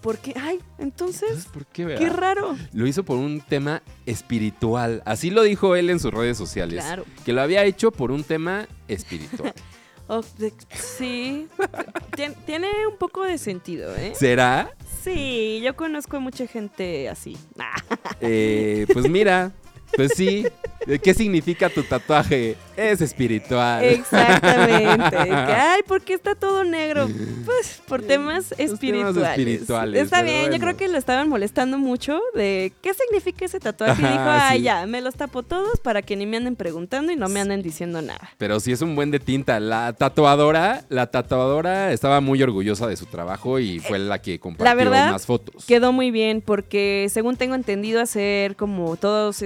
[0.00, 0.34] ¿Por qué?
[0.40, 2.16] Ay, entonces, Entonces, ¿por qué, qué verdad?
[2.16, 2.56] raro.
[2.72, 5.02] Lo hizo por un tema espiritual.
[5.04, 6.84] Así lo dijo él en sus redes sociales.
[6.84, 7.04] Claro.
[7.24, 9.52] Que lo había hecho por un tema espiritual.
[10.08, 11.48] Oh, de- sí.
[12.16, 14.12] Tien- tiene un poco de sentido, ¿eh?
[14.14, 14.70] ¿Será?
[15.02, 17.36] Sí, yo conozco a mucha gente así.
[18.20, 19.52] Eh, pues mira,
[19.94, 20.46] Pues sí.
[21.02, 22.56] ¿Qué significa tu tatuaje?
[22.76, 23.82] Es espiritual.
[23.82, 25.16] Exactamente.
[25.16, 27.08] Ay, ¿por qué está todo negro?
[27.44, 29.38] Pues por temas temas espirituales.
[29.38, 34.02] espirituales, Está bien, yo creo que lo estaban molestando mucho de qué significa ese tatuaje.
[34.02, 34.64] Y dijo, ay, sí.
[34.64, 37.62] ya, me los tapo todos para que ni me anden preguntando y no me anden
[37.62, 38.30] diciendo nada.
[38.38, 39.60] Pero sí es un buen de tinta.
[39.60, 44.76] La tatuadora, la tatuadora estaba muy orgullosa de su trabajo y fue la que compartió
[44.76, 45.64] verdad, más fotos.
[45.66, 49.42] Quedó muy bien porque según tengo entendido hacer como todos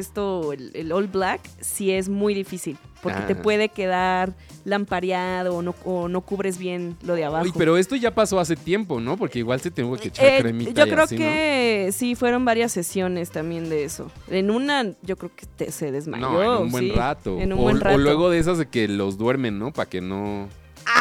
[0.52, 2.76] el, el all black, sí es muy difícil.
[3.02, 3.42] Porque te Ah.
[3.42, 7.44] puede quedar lampareado o no, o no cubres bien lo de abajo.
[7.46, 9.16] Uy, pero esto ya pasó hace tiempo, ¿no?
[9.16, 11.20] Porque igual se tuvo que echar Eh, cremita yo y creo así, ¿no?
[11.20, 14.10] que sí, fueron varias sesiones también de eso.
[14.28, 16.30] En una, yo creo que te- se desmayó.
[16.30, 17.38] No, en un buen sí, rato.
[17.40, 17.96] En un o, buen o rato.
[17.98, 19.72] luego de esas de que los duermen, ¿no?
[19.72, 20.48] Para que no.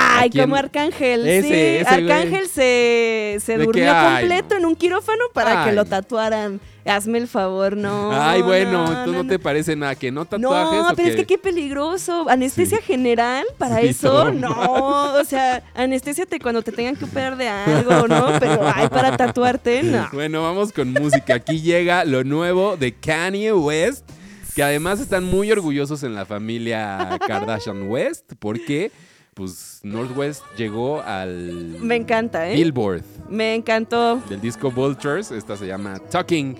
[0.09, 1.27] Ay, como Arcángel.
[1.27, 1.89] Ese, sí, ese.
[1.89, 4.57] Arcángel se, se durmió Ay, completo no.
[4.57, 6.59] en un quirófano para que lo tatuaran.
[6.85, 8.11] Hazme el favor, no.
[8.11, 9.93] Ay, bueno, no, entonces no, no, te parece nada.
[9.95, 12.27] ¿Que no tatuajes No, pero es que qué peligroso.
[12.27, 15.13] Anestesia general para Sí, eso, no.
[15.19, 18.39] O sea, anestésiate cuando te tengan que operar de algo, ¿no?
[18.39, 20.09] Pero ay, para tatuarte, no.
[20.13, 21.35] Bueno, vamos con música.
[21.35, 24.09] Aquí llega lo nuevo de Kanye West,
[24.55, 28.91] que además están muy orgullosos en la familia Kardashian West, porque
[29.39, 32.55] pues Northwest llegó al Me encanta, ¿eh?
[32.55, 34.17] Billboard Me encantó.
[34.27, 35.31] del disco Vultures.
[35.31, 36.57] Esta se llama Talking.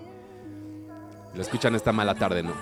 [1.36, 2.54] Lo escuchan esta mala tarde, ¿no?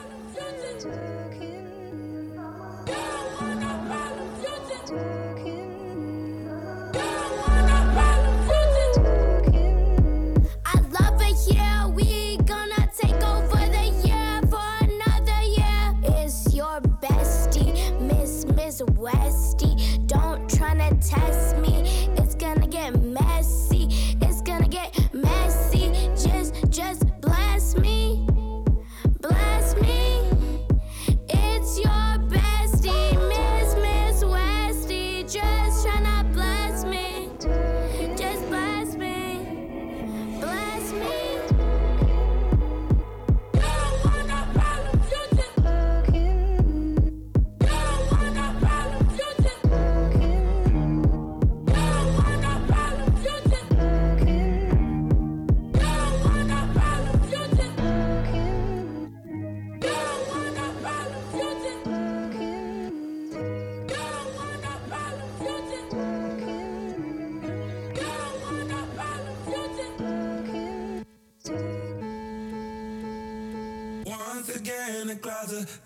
[19.09, 19.46] I
[20.57, 22.16] tryna test me.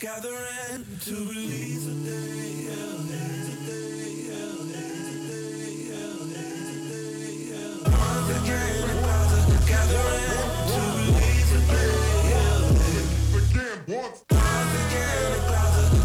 [0.01, 2.65] Gathering to release the day.
[7.85, 10.41] Once again, the clouds are gathering
[10.73, 11.93] to release day.
[13.95, 14.23] Once
[14.81, 15.29] again,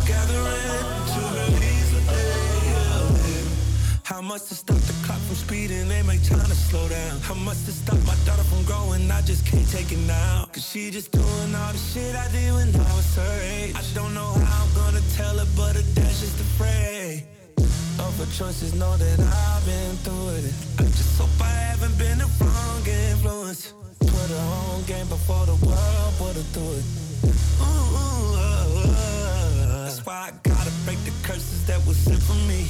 [0.05, 0.77] gathering
[1.13, 2.37] to release day.
[4.05, 5.89] How much to stop the clock from speeding?
[5.89, 7.21] They make to slow down.
[7.21, 9.11] How much to stop my daughter from growing?
[9.11, 10.49] I just can't take it now.
[10.53, 12.06] Cause she just doing all the shit
[18.79, 20.53] know that I've been through it.
[20.79, 23.73] I just hope I haven't been the wrong influence.
[24.01, 26.85] Put her on game before the world put her through it.
[27.25, 29.85] Ooh, ooh, uh, uh.
[29.85, 32.69] That's why I gotta break the curses that was sent for me.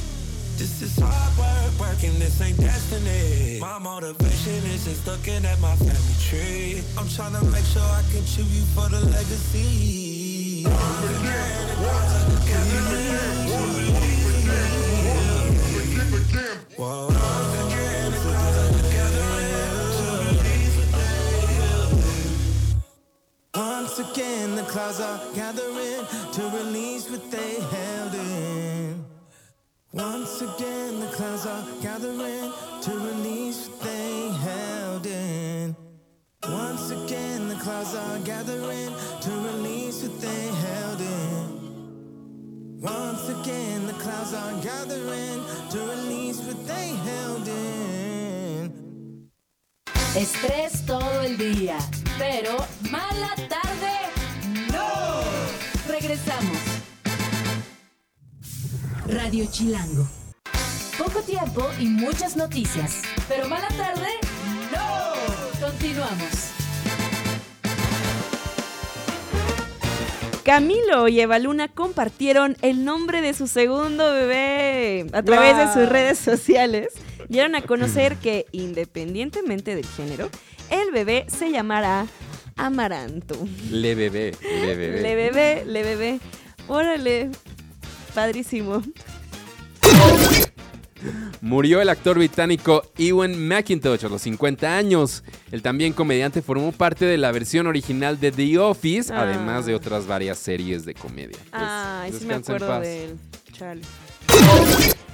[0.57, 3.59] This is hard work, working, this ain't destiny.
[3.61, 6.83] My motivation is just looking at my family tree.
[6.97, 10.64] I'm trying to make sure I contribute for the legacy.
[10.66, 12.16] Whoa.
[24.16, 29.05] Again, the clouds are gathering to release what they held in.
[29.92, 32.50] Once again, the clouds are gathering
[32.81, 35.76] to release what they held in.
[36.48, 42.81] Once again, the clouds are gathering to release what they held in.
[42.81, 48.72] Once again, the clouds are gathering to release what they held in.
[50.14, 51.76] Estrés todo el día,
[52.16, 52.57] pero
[52.90, 53.65] mala tarde.
[56.16, 56.59] Regresamos.
[59.07, 60.09] Radio Chilango.
[60.96, 64.09] Poco tiempo y muchas noticias, pero mala tarde,
[64.72, 65.66] no.
[65.66, 66.52] Continuamos.
[70.42, 75.88] Camilo y Eva Luna compartieron el nombre de su segundo bebé a través de sus
[75.88, 76.94] redes sociales.
[77.29, 80.31] Dieron a conocer que, independientemente del género,
[80.70, 82.07] el bebé se llamará
[82.57, 83.37] Amaranto.
[83.71, 85.03] Le bebé, le bebé.
[85.03, 86.21] Le bebé, le bebé.
[86.69, 87.31] Órale,
[88.14, 88.83] padrísimo.
[91.42, 95.23] Murió el actor británico Ewan McIntosh a los 50 años.
[95.53, 99.23] El también comediante formó parte de la versión original de The Office, Ah.
[99.23, 101.37] además de otras varias series de comedia.
[101.51, 103.16] Pues, Ay, sí me acuerdo de él.
[103.53, 103.83] Chale.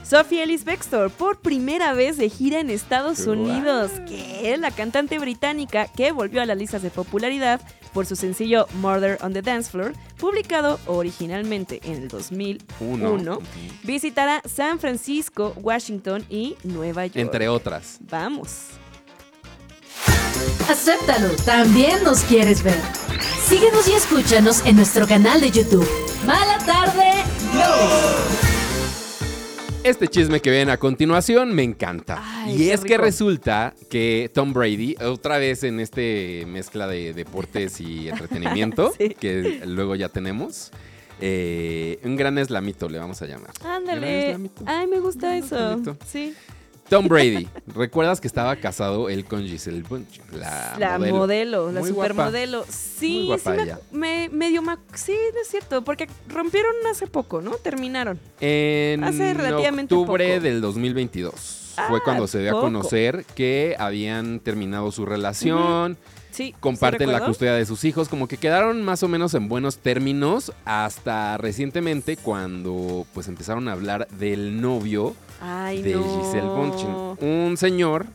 [0.08, 3.20] Sophie Ellis Bextor, por primera vez de gira en Estados.
[3.26, 3.90] Unidos.
[4.06, 7.60] Que la cantante británica que volvió a las listas de popularidad
[7.94, 13.38] por su sencillo Murder on the Dance Floor, publicado originalmente en el 2001, Uno.
[13.84, 17.16] visitará San Francisco, Washington y Nueva York.
[17.16, 17.98] Entre otras.
[18.00, 18.50] Vamos.
[20.68, 22.78] Acéptalo, también nos quieres ver.
[23.46, 25.88] Síguenos y escúchanos en nuestro canal de YouTube.
[26.26, 27.24] Mala tarde,
[29.84, 32.20] Este chisme que ven a continuación me encanta.
[32.22, 37.80] Ay, y es que resulta que Tom Brady, otra vez en este mezcla de deportes
[37.80, 39.10] y entretenimiento, Sí.
[39.18, 40.70] que luego ya tenemos,
[41.20, 43.50] eh, un gran eslamito le vamos a llamar.
[43.64, 44.38] Ándale.
[44.66, 45.56] Ay, me gusta eso.
[45.56, 45.96] eslamito.
[46.06, 46.32] Sí.
[46.92, 50.24] Tom Brady, ¿recuerdas que estaba casado él con Giselle Bündchen?
[50.38, 51.72] La, La modelo, modelo.
[51.72, 52.10] la Muy guapa.
[52.10, 52.66] supermodelo.
[52.68, 53.78] Sí, Muy guapa sí me- ella.
[53.92, 57.52] me, medio ma- sí, es cierto, porque rompieron hace poco, ¿no?
[57.52, 58.20] Terminaron.
[58.42, 60.42] En Hace relativamente octubre poco.
[60.44, 65.96] del 2022 Ah, fue cuando se dio a conocer que habían terminado su relación.
[66.32, 66.54] Sí.
[66.60, 69.78] comparten ¿sí la custodia de sus hijos, como que quedaron más o menos en buenos
[69.78, 76.02] términos hasta recientemente cuando pues empezaron a hablar del novio Ay, de no.
[76.02, 78.06] Giselle Bündchen, un señor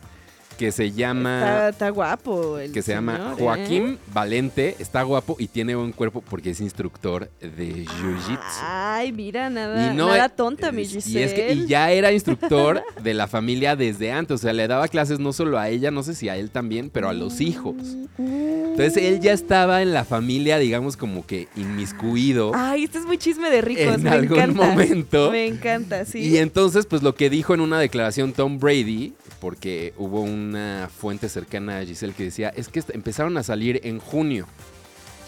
[0.58, 2.58] que se llama Está, está guapo.
[2.58, 3.40] el que se llama ¿eh?
[3.42, 8.38] Joaquín Valente, está guapo y tiene buen cuerpo porque es instructor de jiu-jitsu.
[8.62, 11.24] Ay, mira, nada, Y no nada es- tonta, mi y Giselle.
[11.24, 14.88] es que- y ya era instructor de la familia desde antes, o sea, le daba
[14.88, 17.76] clases no solo a ella, no sé si a él también, pero a los hijos.
[18.18, 22.52] Entonces él ya estaba en la familia, digamos, como que inmiscuido.
[22.54, 23.94] Ay, este es muy chisme de ricos.
[23.94, 24.66] En me algún encanta.
[24.66, 25.30] momento.
[25.30, 26.18] Me encanta, sí.
[26.18, 31.28] Y entonces, pues lo que dijo en una declaración Tom Brady, porque hubo una fuente
[31.28, 34.46] cercana a Giselle que decía, es que empezaron a salir en junio.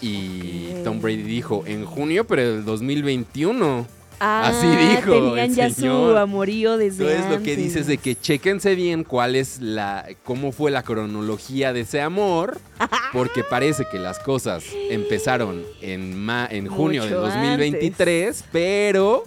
[0.01, 0.69] Y.
[0.83, 3.85] Tom Brady dijo, en junio, pero del 2021.
[4.23, 6.11] Ah, así dijo Tenían el ya señor.
[6.11, 10.51] su amorío desde Entonces lo que dices de que chequense bien cuál es la, cómo
[10.51, 12.59] fue la cronología de ese amor,
[13.13, 19.23] porque parece que las cosas empezaron en, ma- en junio Mucho 2023, pero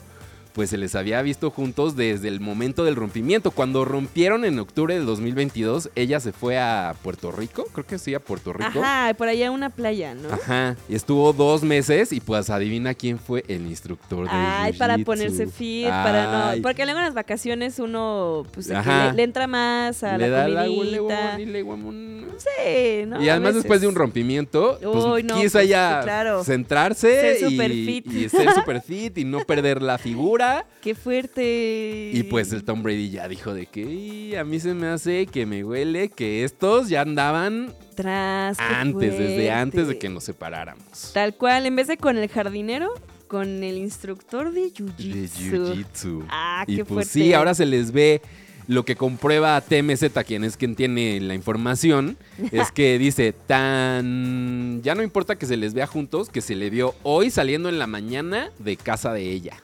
[0.54, 3.50] pues se les había visto juntos desde el momento del rompimiento.
[3.50, 8.14] Cuando rompieron en octubre del 2022, ella se fue a Puerto Rico, creo que sí,
[8.14, 8.80] a Puerto Rico.
[8.80, 10.28] Ajá, por allá una playa, ¿no?
[10.32, 14.96] Ajá, y estuvo dos meses y pues adivina quién fue el instructor de Ay, para
[14.98, 16.62] ponerse fit, para no.
[16.62, 20.48] Porque luego en las vacaciones uno pues le, le entra más a le la da
[20.48, 21.40] la comidita.
[21.40, 22.26] y le guamón.
[22.36, 23.22] Sí, ¿no?
[23.22, 26.42] y además después de un rompimiento, pues Uy, no, quiso pues, claro.
[26.44, 28.12] centrarse Ser y, fit.
[28.12, 30.43] y ser super fit y no perder la figura.
[30.82, 32.10] Qué fuerte.
[32.12, 35.26] Y pues el Tom Brady ya dijo de que "Y a mí se me hace
[35.26, 41.10] que me huele que estos ya andaban Tras, antes, desde antes de que nos separáramos.
[41.14, 42.88] Tal cual, en vez de con el jardinero,
[43.28, 45.74] con el instructor de De jiu-jitsu.
[45.74, 46.24] jiu-jitsu.
[46.28, 47.10] Ah, y qué pues fuerte.
[47.26, 48.20] sí, ahora se les ve
[48.66, 52.16] lo que comprueba TMZ, quien es quien tiene la información,
[52.50, 54.80] es que dice, tan...
[54.82, 57.78] Ya no importa que se les vea juntos, que se le vio hoy saliendo en
[57.78, 59.54] la mañana de casa de ella.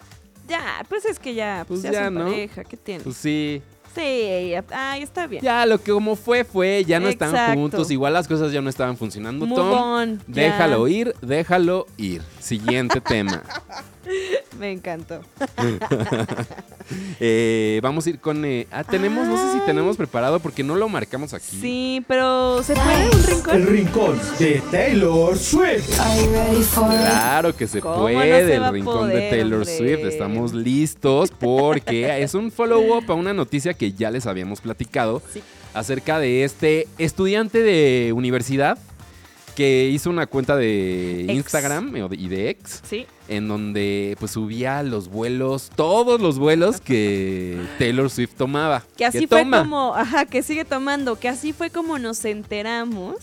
[0.51, 2.25] Ya, pues es que ya, pues, Pues ya, ¿no?
[2.27, 3.05] pareja, ¿qué tiene?
[3.05, 3.63] Pues sí,
[3.95, 4.01] sí,
[4.73, 5.43] ay, está bien.
[5.43, 7.55] ya lo que como fue, fue, ya no están Exacto.
[7.61, 9.73] juntos, igual las cosas ya no estaban funcionando, Move Tom.
[9.73, 10.23] on.
[10.27, 12.23] Déjalo ir, déjalo ir.
[12.41, 13.43] Siguiente tema.
[14.61, 15.20] Me encantó.
[17.20, 18.44] Eh, vamos a ir con...
[18.44, 21.57] eh, ah, tenemos, no sé si tenemos preparado porque no lo marcamos aquí.
[21.61, 23.66] Sí, pero ¿se puede un El rincón?
[23.66, 25.88] rincón de Taylor Swift.
[26.75, 29.77] Claro que se ¿Cómo no puede, se el rincón de Taylor hombre?
[29.77, 30.01] Swift.
[30.05, 35.42] Estamos listos porque es un follow-up a una noticia que ya les habíamos platicado Sí.
[35.75, 38.79] acerca de este estudiante de universidad
[39.55, 41.27] que hizo una cuenta de.
[41.29, 43.07] Instagram y de ex Sí.
[43.31, 48.83] En donde pues subía los vuelos, todos los vuelos que Taylor Swift tomaba.
[48.97, 49.61] Que así fue toma.
[49.61, 53.14] como, ajá, que sigue tomando, que así fue como nos enteramos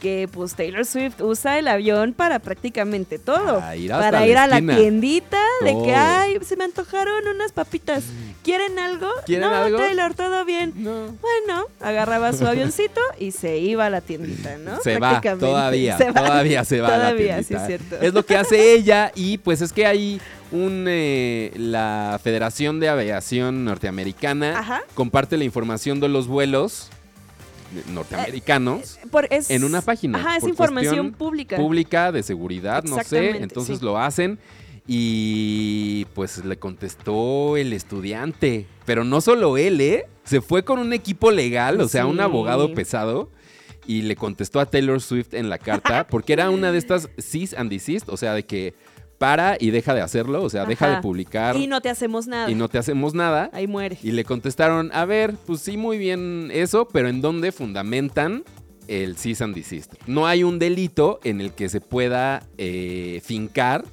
[0.00, 3.60] que pues Taylor Swift usa el avión para prácticamente todo.
[3.60, 8.04] Para ir para ir a la tiendita de que, ay, se me antojaron unas papitas.
[8.42, 9.08] ¿Quieren algo?
[9.24, 9.78] ¿Quieren no, algo?
[9.78, 10.72] Taylor, todo bien.
[10.76, 11.06] No.
[11.20, 14.80] Bueno, agarraba su avioncito y se iba a la tiendita, ¿no?
[14.82, 16.22] Se va, todavía, Se va.
[16.24, 17.60] todavía se va a la Todavía, sí tiendita.
[17.60, 18.06] es cierto.
[18.06, 20.20] Es lo que hace ella y pues es que hay
[20.52, 24.82] un eh, la Federación de Aviación Norteamericana Ajá.
[24.94, 26.88] comparte la información de los vuelos
[27.92, 30.18] norteamericanos Por- es- en una página.
[30.18, 31.56] Ajá, es por información pública.
[31.56, 33.38] Pública, de seguridad, no sé.
[33.42, 33.84] Entonces sí.
[33.84, 34.38] lo hacen.
[34.88, 38.66] Y pues le contestó el estudiante.
[38.84, 40.06] Pero no solo él, ¿eh?
[40.24, 43.30] Se fue con un equipo legal, o sea, un abogado pesado.
[43.88, 46.06] Y le contestó a Taylor Swift en la carta.
[46.10, 48.08] Porque era una de estas cease and desist.
[48.08, 48.74] O sea, de que
[49.18, 50.42] para y deja de hacerlo.
[50.42, 52.50] O sea, deja de publicar Y no te hacemos nada.
[52.50, 53.50] y no te hacemos nada.
[53.52, 53.98] Ahí muere.
[54.02, 58.44] Y le contestaron, a ver, pues sí, muy bien eso, pero ¿en dónde fundamentan
[58.88, 59.94] el cease and desist?
[60.06, 63.84] No hay un delito en el que se pueda eh, fincar,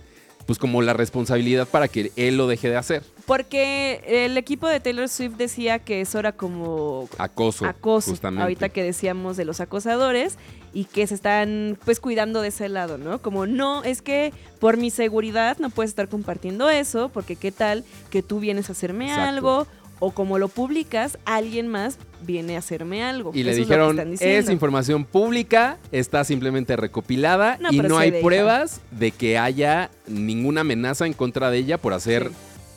[0.46, 3.04] pues como la responsabilidad para que él lo deje de hacer.
[3.26, 7.66] Porque el equipo de Taylor Swift decía que eso era como Acoso.
[7.66, 8.12] acoso.
[8.12, 8.44] justamente.
[8.44, 10.38] Ahorita que decíamos de los acosadores
[10.74, 13.22] y que se están pues cuidando de ese lado, ¿no?
[13.22, 17.86] Como no, es que por mi seguridad no puedes estar compartiendo eso, porque qué tal
[18.10, 19.30] que tú vienes a hacerme Exacto.
[19.30, 19.68] algo
[20.00, 23.32] o como lo publicas, alguien más viene a hacerme algo.
[23.34, 24.52] Y le Eso es dijeron, es, diciendo".
[24.52, 31.06] información pública, está simplemente recopilada No y no hay pruebas de que haya ninguna amenaza
[31.06, 32.34] en contra de ella por hacer, Sí.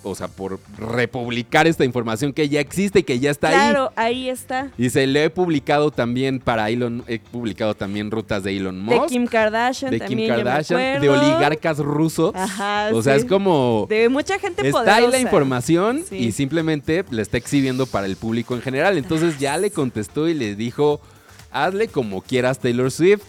[0.06, 3.54] O sea, por republicar esta información que ya existe y que ya está ahí.
[3.54, 4.70] Claro, ahí está.
[4.78, 9.08] Dice, le he publicado también para Elon, he publicado también rutas de Elon De Musk,
[9.08, 12.34] Kim Kardashian de Kim también, yo me Kardashian, de oligarcas rusos.
[12.34, 13.20] Ajá, o sea, sí.
[13.20, 13.86] es como...
[13.88, 14.96] De mucha gente Está poderosa.
[14.96, 16.16] ahí la información Sí.
[16.16, 18.96] y simplemente la está exhibiendo para el público en general.
[18.98, 21.00] Entonces ya le contestó y le dijo,
[21.50, 23.22] hazle como quieras Taylor Swift.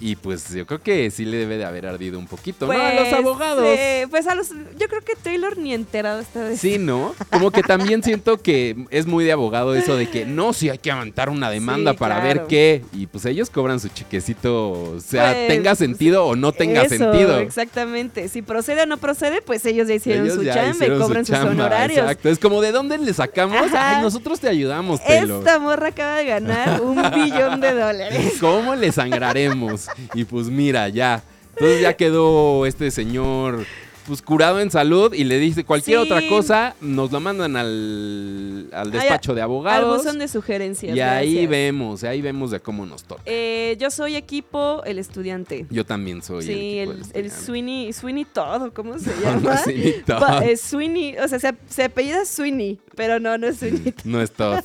[0.00, 2.72] Y pues yo creo que sí le debe de haber ardido un poquito, ¿no?
[2.72, 3.64] A los Pues, abogados.
[3.66, 4.48] eh, pues a los.
[4.78, 7.14] Yo creo que Taylor ni enterado está de Sí, ¿no?
[7.30, 10.78] Como que también siento que es muy de abogado eso de que no, si hay
[10.78, 12.40] que aventar una demanda Sí, para claro.
[12.40, 12.82] ver qué.
[12.92, 16.96] Y pues ellos cobran su chequecito, o sea, Pues, tenga sentido o no tenga Eso,
[16.96, 17.38] sentido.
[17.38, 18.28] Exactamente.
[18.28, 21.00] Si procede o no procede, pues ellos ya hicieron Ellos su ya chamba hicieron y
[21.00, 21.98] su cobran sus chamba, honorarios.
[22.00, 22.28] Exacto.
[22.28, 23.56] Es como de dónde le sacamos.
[23.56, 23.96] Ajá.
[23.98, 25.38] Ay, nosotros te ayudamos, Taylor.
[25.38, 28.34] Esta morra acaba de ganar un billón de dólares.
[28.40, 29.83] ¿Cómo le sangraremos?
[30.14, 31.22] Y pues mira, ya.
[31.54, 33.64] Entonces ya quedó este señor
[34.06, 36.04] pues curado en salud y le dice cualquier Sí.
[36.04, 39.96] otra cosa, nos lo mandan al, al despacho Ay, de Al abogados.
[39.96, 40.94] buzón de sugerencias.
[40.94, 41.50] Y ahí gracias.
[41.50, 43.22] vemos, ahí vemos de cómo nos toca.
[43.24, 45.64] Eh, yo soy equipo, el estudiante.
[45.70, 47.44] Yo también soy sí, el, el, equipo el estudiante.
[47.46, 49.54] Sweeney, Sweeney todo, ¿cómo se No, no llama?
[49.54, 50.18] es Sweeney Todd.
[50.20, 53.58] Pa- eh, Sweeney, o sea, se, se apellida Sweeney, pero no, no es.
[54.04, 54.60] No es Todd.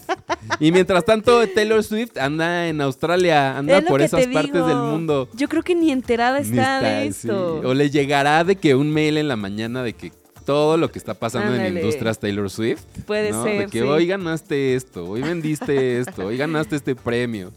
[0.59, 4.67] Y mientras tanto, Taylor Swift anda en Australia, anda Es por esas te partes digo.
[4.67, 5.29] del mundo.
[5.33, 7.27] Yo creo que ni enterada Ni está, de sí.
[7.27, 7.61] esto.
[7.63, 10.11] O le llegará de que un mail en la mañana de que
[10.45, 11.81] todo lo que está pasando en la Ándale.
[11.81, 12.81] industria es Taylor Swift.
[13.05, 13.43] Puede ¿no?
[13.43, 13.85] ser, De que sí.
[13.85, 17.51] hoy ganaste esto, hoy vendiste esto, hoy ganaste este premio.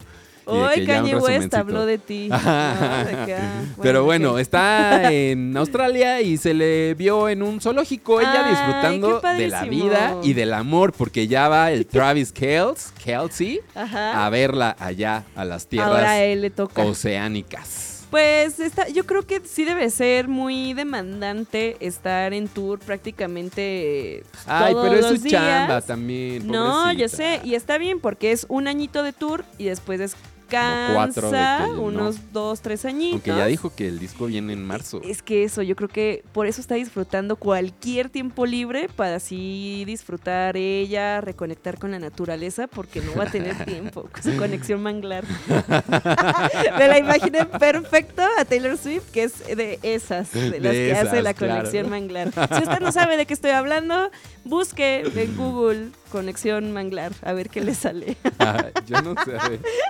[0.45, 2.27] Hoy Kanye West habló de ti.
[2.29, 2.37] ¿no?
[2.37, 8.45] De ah, Pero bueno, está en Australia y se le vio en un zoológico ella
[8.45, 13.61] Ay, disfrutando de la vida y del amor, porque ya va el Travis Kelce, Kelsey
[13.75, 14.25] Ajá.
[14.25, 16.83] a verla allá a las tierras Ahora a él le toca.
[16.83, 17.93] oceánicas.
[18.13, 24.43] Pues está, yo creo que sí debe ser muy demandante estar en tour prácticamente pues,
[24.45, 25.41] Ay, todos pero es su días.
[25.41, 26.45] chamba también.
[26.47, 30.32] No, yo sé, y está bien porque es un añito de tour y después cuatro
[30.61, 31.81] no.
[31.81, 33.13] unos dos, tres añitos.
[33.13, 35.01] Aunque ya dijo que el disco viene en marzo.
[35.03, 39.83] Es que eso, yo creo que por eso está disfrutando cualquier tiempo libre para así
[39.85, 44.81] disfrutar ella, reconectar con la naturaleza, porque no va a tener tiempo con su conexión
[44.81, 45.25] manglar.
[46.77, 51.21] Me la imaginé perfecto a Taylor Swift, que es de esas, de las que hace
[51.21, 51.55] la claro.
[51.55, 52.31] conexión manglar.
[52.31, 54.11] Si usted no sabe de qué estoy hablando,
[54.43, 58.15] busque en Google conexión manglar, a ver qué le sale.
[58.39, 59.37] Ah, yo no sé.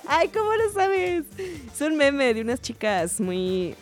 [0.08, 1.24] Ay, ¿cómo lo sabes?
[1.74, 3.76] Es un meme de unas chicas muy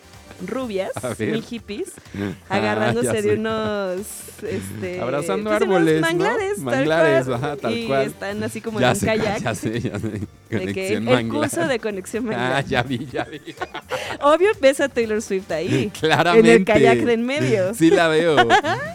[0.46, 1.92] rubias, muy hippies,
[2.48, 4.00] Ah, agarrándose ya de unos
[4.42, 6.06] este, Abrazando pues, unos árboles, ¿no?
[6.08, 8.06] manglares, tal Manglares, cual, ajá, tal y cual.
[8.06, 9.38] están así como ya en un sé, kayak.
[9.42, 10.08] ya sé, ya sé.
[10.08, 11.50] de que Conexión el manglar.
[11.50, 12.52] curso de conexión manglar.
[12.56, 13.40] Ah, ya vi, ya vi.
[14.20, 15.90] Obvio ves a Taylor Swift ahí.
[15.98, 16.50] Claramente.
[16.54, 17.72] En el kayak de en medio.
[17.82, 18.36] Sí la veo.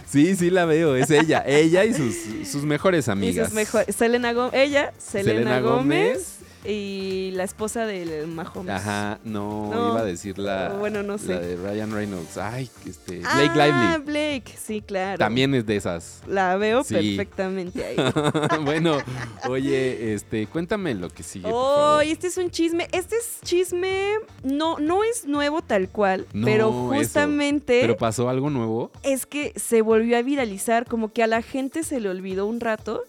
[0.05, 0.95] Sí, sí la veo.
[0.95, 1.43] Es ella.
[1.45, 2.15] Ella y sus,
[2.49, 3.47] sus mejores Y amigas.
[3.47, 3.95] sus mejores.
[3.95, 6.36] Selena Gómez, ella, Selena, Selena Gómez.
[6.65, 8.73] Y la esposa del Mahomes.
[8.75, 9.89] Ajá, no, No.
[9.91, 11.33] iba a decir la, Bueno, no sé.
[11.35, 12.37] la de Ryan Reynolds.
[12.37, 14.03] Ay, este, Ah, Blake Lively.
[14.05, 15.17] Blake, sí, claro.
[15.17, 16.21] También es de esas.
[16.27, 16.95] La veo Sí.
[16.95, 17.95] perfectamente ahí.
[18.65, 18.97] bueno,
[19.47, 21.49] oye, este, cuéntame lo que sigue.
[21.51, 22.87] Oh, y este es un chisme.
[22.91, 26.87] Este es chisme, no, no es nuevo tal cual, No, pero eso.
[26.95, 28.91] justamente ¿Pero pasó algo nuevo?
[29.03, 32.59] es que se volvió a viralizar, como que a la gente se le olvidó un
[32.59, 33.03] rato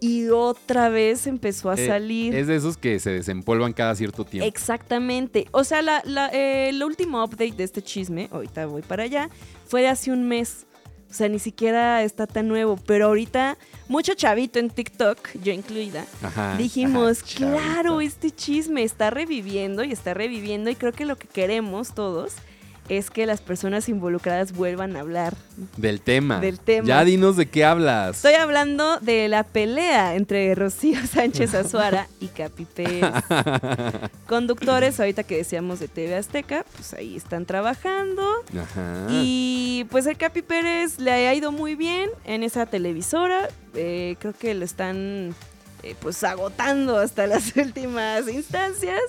[0.00, 2.34] y otra vez empezó a Eh, salir.
[2.34, 4.46] Es de esos que se desempolvan cada cierto tiempo.
[4.48, 5.46] Exactamente.
[5.52, 9.30] O sea, la, la, eh, el último update de este chisme, ahorita voy para allá,
[9.66, 10.66] fue de hace un mes.
[11.10, 12.76] O sea, ni siquiera está tan nuevo.
[12.86, 13.56] Pero ahorita,
[13.88, 16.56] mucho chavito en TikTok, yo incluida, Ajá.
[16.58, 20.70] dijimos, ajá, claro, este chisme está reviviendo y está reviviendo.
[20.70, 22.34] Y creo que lo que queremos todos
[22.88, 25.34] es que las personas involucradas vuelvan a hablar.
[25.76, 26.40] Del tema.
[26.40, 26.86] Del tema.
[26.86, 28.16] Ya dinos de qué hablas.
[28.16, 33.04] Estoy hablando de la pelea entre Rocío Sánchez Azuara y Capi Pérez.
[34.26, 38.22] Conductores, ahorita que decíamos de TV Azteca, pues ahí están trabajando.
[38.58, 39.06] Ajá.
[39.10, 43.48] Y pues el Capi Pérez le ha ido muy bien en esa televisora.
[43.74, 45.34] Eh, creo que lo están
[45.82, 49.00] eh, pues agotando hasta las últimas instancias.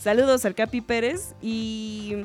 [0.00, 1.34] Saludos al Capi Pérez.
[1.42, 2.24] Y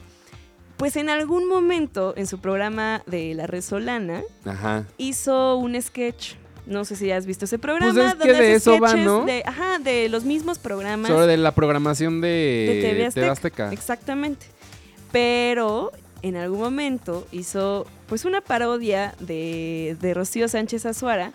[0.84, 4.86] pues en algún momento en su programa de La Resolana Ajá.
[4.97, 6.34] hizo un sketch.
[6.65, 7.93] No sé si has visto ese programa.
[7.93, 9.23] Pues es que donde de eso va, ¿no?
[9.23, 13.31] De, ajá, de los mismos programas Sobre la programación de, de TV Azteca.
[13.31, 13.71] Azteca.
[13.71, 14.45] Exactamente.
[15.13, 21.31] Pero en algún momento hizo pues una parodia de, de Rocío Sánchez Azuara.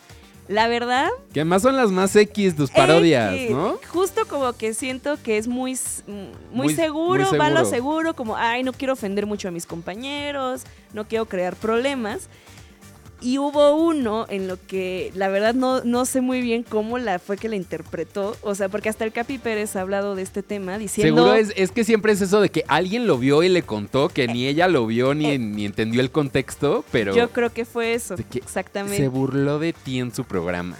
[0.48, 3.78] La verdad, Que además son las más X tus parodias, ¿no?
[3.92, 6.32] Justo como que siento que es muy, s- muy,
[6.66, 9.66] Muy- seguro, muy va a lo seguro, como, ay, no quiero ofender mucho a mis
[9.66, 10.62] compañeros,
[10.94, 12.28] no quiero crear problemas.
[13.20, 17.18] Y hubo uno en lo que la verdad no, no sé muy bien cómo la
[17.18, 18.36] fue que la interpretó.
[18.42, 21.22] O sea, porque hasta el Capi Pérez ha hablado de este tema diciendo.
[21.22, 24.08] Seguro es, es que siempre es eso de que alguien lo vio y le contó,
[24.08, 27.64] que ni ella lo vio ni, eh, ni entendió el contexto, pero Yo creo que
[27.64, 28.98] fue eso, que exactamente.
[28.98, 30.76] se burló de ti en su programa.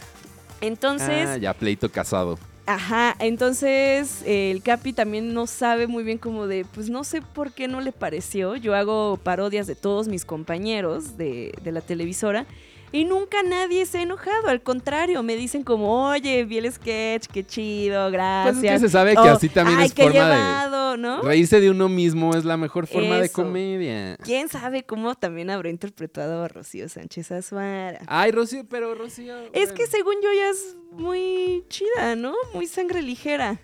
[0.61, 2.39] Entonces, ah, ya pleito casado.
[2.71, 7.23] Ajá, entonces eh, el Capi también no sabe muy bien como de, pues no sé
[7.23, 8.57] por qué no le pareció.
[8.57, 12.45] Yo hago parodias de todos mis compañeros de, de la televisora
[12.93, 14.49] y nunca nadie se ha enojado.
[14.49, 18.65] Al contrario, me dicen como, oye, vi el sketch, qué chido, Pues gracias.
[18.65, 21.23] es que se sabe que así también Ay, es qué forma llevado, ¿no?
[21.23, 21.29] de...
[21.29, 24.17] Reírse de uno mismo es la mejor forma de comedia.
[24.19, 28.01] ¿Quién sabe cómo también habrá interpretado a Rocío Sánchez Azuara?
[28.07, 29.35] Ay, Rocío, pero Rocío...
[29.53, 32.35] Es que según yo ya es muy chida, ¿no?
[32.55, 33.61] Muy sangre ligera.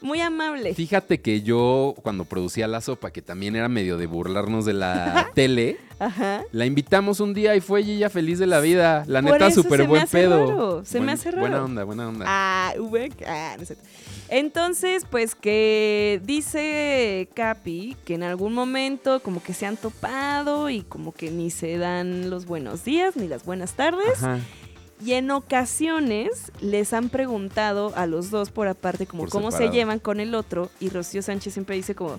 [0.00, 0.74] Muy amable.
[0.74, 5.30] Fíjate que yo, cuando producía La Sopa, que también era medio de burlarnos de la
[5.34, 6.42] tele, Ajá.
[6.52, 9.04] la invitamos un día y fue ella feliz de la vida.
[9.06, 10.46] La Por neta, súper buen hace pedo.
[10.46, 11.40] raro, se me hace raro.
[11.40, 12.24] Buena onda, buena onda.
[12.28, 12.72] Ah,
[13.26, 13.84] ah, no cierto.
[14.30, 20.82] Entonces, pues que dice Capi que en algún momento como que se han topado y
[20.82, 24.22] como que ni se dan los buenos días ni las buenas tardes.
[24.22, 24.38] Ajá.
[25.04, 29.68] Y en ocasiones les han preguntado a los dos por aparte como Por cómo se
[29.70, 32.14] llevan con el otro y Rocío Sánchez siempre dice como,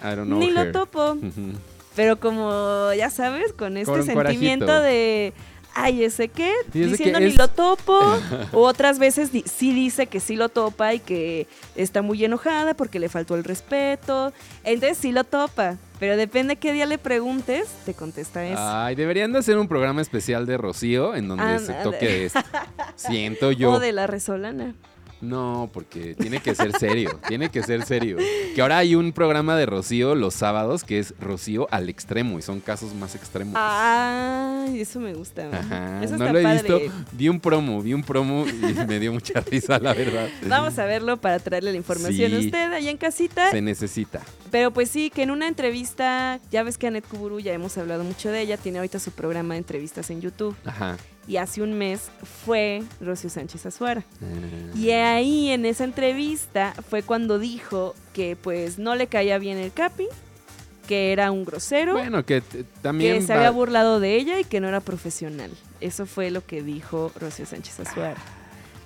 [0.00, 1.16] I don't know ni lo topo.
[1.96, 4.84] Pero como, ya sabes, con este Con sentimiento corajito.
[4.86, 5.32] de,
[5.74, 7.98] ay, ese qué, diciendo que ni lo topo.
[8.52, 12.74] o otras veces di- sí dice que sí lo topa y que está muy enojada
[12.74, 14.32] porque le faltó el respeto.
[14.62, 15.78] Entonces sí lo topa.
[16.00, 18.58] Pero depende qué día le preguntes, te contesta eso.
[18.58, 21.82] Ay, deberían de hacer un programa especial de Rocío en donde se Ándale.
[21.84, 22.40] toque esto.
[22.96, 23.72] Siento yo.
[23.72, 24.74] O de la resolana.
[25.20, 28.16] No, porque tiene que ser serio, tiene que ser serio.
[28.54, 32.42] Que ahora hay un programa de Rocío los sábados que es Rocío al extremo y
[32.42, 33.54] son casos más extremos.
[33.56, 35.48] Ay, eso me gusta.
[35.52, 36.62] Ajá, Eso no está lo he padre.
[36.78, 37.04] visto.
[37.12, 40.28] Vi un promo, vi un promo y me dio mucha risa, la verdad.
[40.46, 43.50] Vamos a verlo para traerle la información a usted allá en casita.
[43.50, 44.20] Se necesita.
[44.50, 48.04] Pero pues sí, que en una entrevista, ya ves que Anet Kuburu, ya hemos hablado
[48.04, 50.56] mucho de ella, tiene ahorita su programa de entrevistas en YouTube.
[50.64, 50.96] Ajá.
[51.30, 52.10] Y hace un mes
[52.44, 54.04] fue Rocío Sánchez Azuara.
[54.20, 54.76] Ah.
[54.76, 59.72] Y ahí en esa entrevista fue cuando dijo que pues no le caía bien el
[59.72, 60.08] Capi,
[60.88, 62.42] que era un grosero, Bueno, que
[62.82, 65.52] también que se va- había burlado de ella y que no era profesional.
[65.80, 68.16] Eso fue lo que dijo Rocío Sánchez Azuara.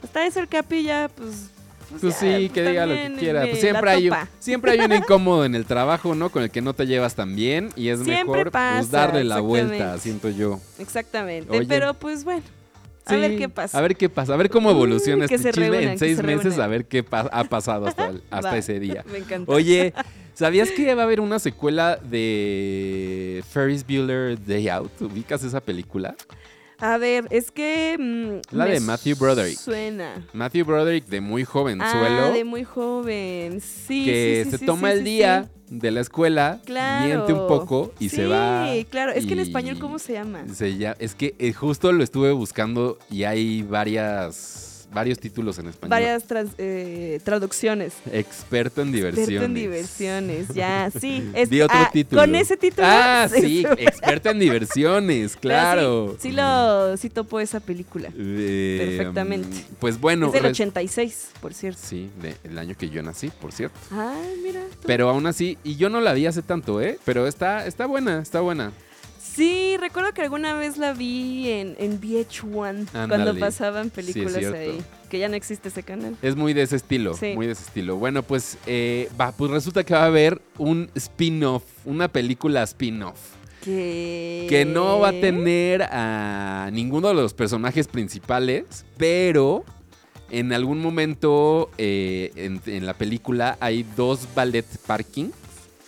[0.03, 1.49] Hasta eso el Capi ya pues...
[1.91, 3.43] Pues ya, sí, que diga lo que quiera.
[3.43, 6.31] Pues siempre, hay, un- siempre hay un incómodo en el trabajo, ¿no?
[6.31, 9.41] Con el que no te llevas tan bien y es Siempre mejor pues, darle la
[9.41, 10.61] vuelta, siento yo.
[10.79, 11.51] Exactamente.
[11.57, 11.67] Oye.
[11.69, 12.43] Pero pues bueno,
[13.07, 13.79] a Sí, ver qué pasa.
[13.79, 16.59] A ver qué pasa, a ver cómo evoluciona Mm, este chisme en seis se meses,
[16.59, 19.05] a ver qué pa- ha pasado hasta, el- hasta Va, ese día.
[19.13, 19.53] Me encanta.
[19.53, 19.93] Oye,
[20.35, 25.03] ¿sabías que va a haber una secuela de Ferris Bueller Day Out?
[25.03, 26.15] ¿Ubicas esa película?
[26.79, 27.97] A ver, es que.
[27.99, 29.59] mm, La de Matthew Broderick.
[29.59, 30.27] Suena.
[30.33, 33.61] Matthew Broderick de muy jovenzuelo Ah, de muy joven.
[33.61, 34.05] Sí.
[34.05, 35.77] que sí, sí, se sí, toma sí, el sí, día sí.
[35.79, 37.07] de la escuela, Claro.
[37.07, 38.67] miente un poco y se Sí, va.
[38.91, 39.13] claro.
[39.13, 40.45] Es que en español, ¿cómo se llama?
[40.53, 45.67] se ya- es que eh, justo lo estuve buscando y hay varias varios títulos en
[45.69, 45.91] español.
[45.91, 47.93] Varias trans- eh, traducciones.
[48.13, 49.29] Experto en diversiones.
[49.29, 51.29] Experto en diversiones, ya, sí.
[51.35, 52.23] Es, Di otro ah, título.
[52.23, 52.87] Con ese título.
[52.89, 56.13] Ah, sí, experto en diversiones, claro.
[56.21, 58.11] Sí, sí lo, sí topo esa película.
[58.17, 59.65] Eh, Perfectamente.
[59.81, 60.27] Pues bueno.
[60.29, 61.81] es del res- 86, por cierto.
[61.83, 63.79] Sí, de- el año que yo nací, por cierto.
[63.91, 64.61] Ay, mira.
[64.81, 64.87] tú.
[64.87, 66.99] Pero aún así, y yo no la vi hace tanto, ¿eh?
[67.05, 68.73] Pero está, está buena, está buena.
[69.25, 74.81] Sí, recuerdo que alguna vez la vi en, en VH1 cuando pasaban películas ahí.
[75.09, 76.17] Que ya no existe ese canal.
[76.23, 77.33] Es muy de ese estilo, Sí.
[77.35, 77.97] muy de ese estilo.
[77.97, 83.19] Bueno, pues, eh, va, pues resulta que va a haber un spin-off, una película spin-off.
[83.65, 84.47] Que...
[84.49, 89.65] Que no va a tener a ninguno de los personajes principales, pero
[90.31, 95.31] en algún momento eh, en, en la película hay dos ballet parking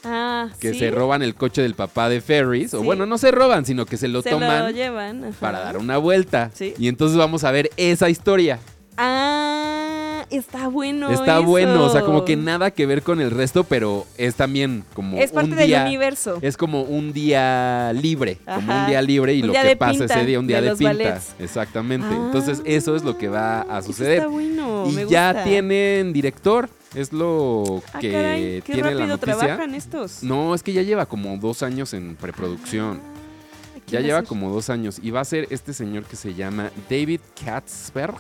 [0.09, 0.78] Ah, que ¿sí?
[0.78, 2.72] se roban el coche del papá de Ferris.
[2.74, 5.24] O bueno, no se roban, sino que se lo Se toman lo llevan.
[5.24, 5.36] ajá.
[5.40, 6.50] para dar una vuelta.
[6.54, 6.74] Sí.
[6.78, 8.59] Y entonces vamos a ver esa historia.
[8.98, 11.44] Ah, está bueno Está eso.
[11.44, 15.18] bueno, o sea, como que nada que ver con el resto, pero es también como
[15.18, 16.38] Es parte un del día, universo.
[16.40, 20.14] Es como un día libre, como un día libre y Un lo que pasa pinta,
[20.16, 20.92] ese día, un día de de, pinta.
[20.94, 21.34] ballets.
[21.38, 22.07] Exactamente.
[22.11, 22.22] Ah.
[22.26, 24.18] Entonces, eso es lo que va a Eso suceder.
[24.18, 28.91] Está bueno, y me ya tienen director, es lo Ah, que caray, qué tiene la
[28.91, 29.37] rápido noticia.
[29.39, 30.22] trabajan estos.
[30.22, 33.01] No, es que ya lleva como dos años en preproducción.
[33.05, 34.28] Ah, ¿quién Ya lleva ser?
[34.28, 34.99] como dos años.
[35.03, 38.14] Y va a ser este señor que se llama David Katzberg.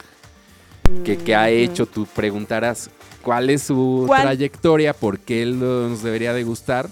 [1.04, 2.90] Que, que ha Mm, hecho, tú preguntarás
[3.22, 4.22] cuál es su ¿Cuál?
[4.22, 6.88] trayectoria, por qué él nos debería de gustar.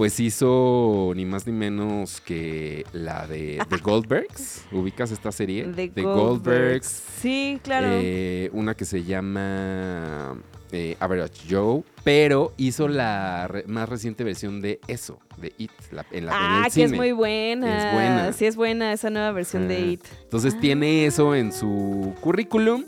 [0.00, 4.64] Pues hizo ni más ni menos que la de The Goldbergs.
[4.72, 5.64] ¿Ubicas esta serie?
[5.64, 6.86] The The Goldbergs.
[7.20, 7.86] Sí, claro.
[7.90, 10.38] eh, una que se llama
[10.72, 16.06] eh, Average Joe, pero hizo la re- más reciente versión de eso, de It, la-
[16.12, 17.88] en, la, en ah, el que es muy buena.
[17.88, 18.32] Es buena.
[18.32, 19.86] Sí, es buena esa nueva versión de Ajá.
[19.86, 20.04] It.
[20.22, 20.60] Entonces Ah.
[20.62, 22.84] tiene eso en su currículum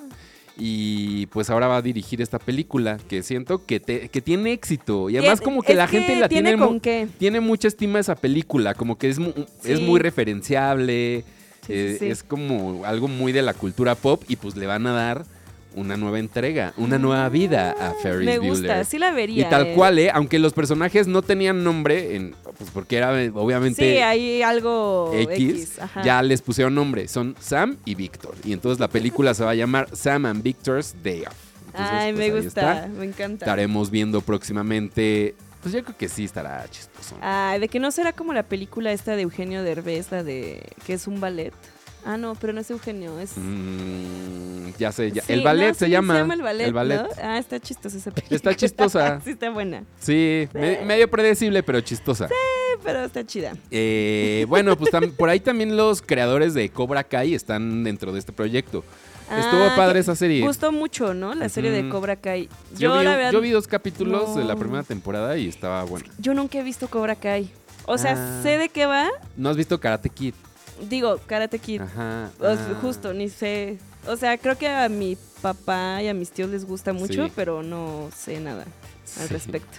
[0.58, 5.08] y pues ahora va a dirigir esta película que siento que, te- que tiene éxito
[5.08, 7.08] y además como que la gente la tiene tiene, mu- con qué.
[7.18, 9.32] tiene mucha estima esa película, como que es, mu-
[9.64, 11.24] es muy referenciable,
[11.66, 12.06] sí, eh, sí.
[12.06, 15.24] es como algo muy de la cultura pop y pues le van a dar
[15.74, 18.56] una nueva entrega, una nueva vida a Ferris Me Bueller.
[18.58, 19.48] gusta, sí la Y vería.
[19.48, 19.74] tal eh.
[19.74, 20.10] cual, ¿eh?
[20.12, 25.10] Aunque los personajes no tenían nombre, en, pues porque era eh, obviamente Sí, hay algo
[25.14, 25.78] X.
[26.04, 27.08] Ya les pusieron nombre.
[27.08, 28.34] Son Sam y Víctor.
[28.44, 31.34] Y entonces la película se va a llamar Sam and Victor's Day Off.
[31.66, 32.88] Entonces, Ay, pues, me gusta, está.
[32.88, 33.44] me encanta.
[33.46, 35.34] Estaremos viendo próximamente.
[35.62, 37.16] Pues yo creo que sí estará chistoso.
[37.20, 40.94] Ay, de que no será como la película esta de Eugenio Derbez, la de que
[40.94, 41.52] es un ballet.
[42.04, 43.32] Ah, no, pero no es Eugenio, es...
[43.36, 45.22] Mm, ya sé, ya.
[45.22, 46.66] Sí, el ballet no, se, sí, llama, Se llama el ballet.
[46.66, 47.02] El ballet.
[47.02, 47.08] ¿no?
[47.22, 48.36] Ah, está chistosa esa película.
[48.36, 49.20] Está chistosa.
[49.24, 49.84] sí, está buena.
[50.00, 52.26] Sí, me- medio predecible, pero chistosa.
[52.26, 53.52] Eh, pero está chida.
[53.70, 58.32] Eh, bueno, pues por ahí también los creadores de Cobra Kai están dentro de este
[58.32, 58.82] proyecto.
[59.30, 60.44] Estuvo Ah, padre que esa serie.
[60.44, 61.34] Gustó mucho, ¿no?
[61.34, 61.88] La serie de.
[61.88, 62.48] Cobra Kai.
[62.76, 65.84] Yo, Yo, vi, la verdad, yo vi dos capítulos de la primera temporada y estaba
[65.84, 66.04] bueno.
[66.18, 67.50] yo nunca he visto Cobra Kai.
[67.86, 68.40] O sea, Ah.
[68.42, 69.08] sé de qué va.
[69.36, 70.34] ¿No has visto Karate Kid?
[70.88, 71.80] Digo, Karate Kid.
[71.82, 72.30] Ajá.
[72.40, 72.56] Ah.
[72.80, 73.78] Justo, ni sé.
[74.06, 77.32] O sea, creo que a mi papá y a mis tíos les gusta mucho, Sí.
[77.34, 78.64] pero no sé nada
[79.20, 79.32] al Sí.
[79.34, 79.78] respecto.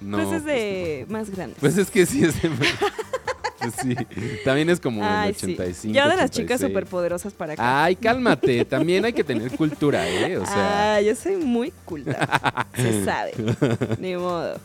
[0.00, 1.58] No, pues es pues de más grandes.
[1.60, 2.50] Pues es que sí es de...
[3.58, 3.96] pues sí.
[4.44, 5.44] También es como Ay, del sí.
[5.54, 5.94] 85.
[5.94, 6.68] Ya de las chicas 86.
[6.70, 7.84] superpoderosas para acá.
[7.84, 8.64] Ay, cálmate.
[8.66, 10.36] También hay que tener cultura, ¿eh?
[10.36, 12.66] O sea, ah, yo soy muy culta.
[12.74, 13.32] Se sabe.
[13.98, 14.60] Ni modo.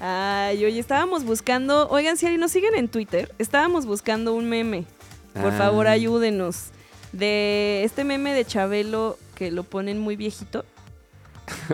[0.00, 1.88] Ay, oye, estábamos buscando.
[1.88, 4.84] Oigan, si nos siguen en Twitter, estábamos buscando un meme.
[5.34, 5.58] Por Ah.
[5.58, 6.66] favor, ayúdenos.
[7.12, 10.64] De este meme de Chabelo que lo ponen muy viejito.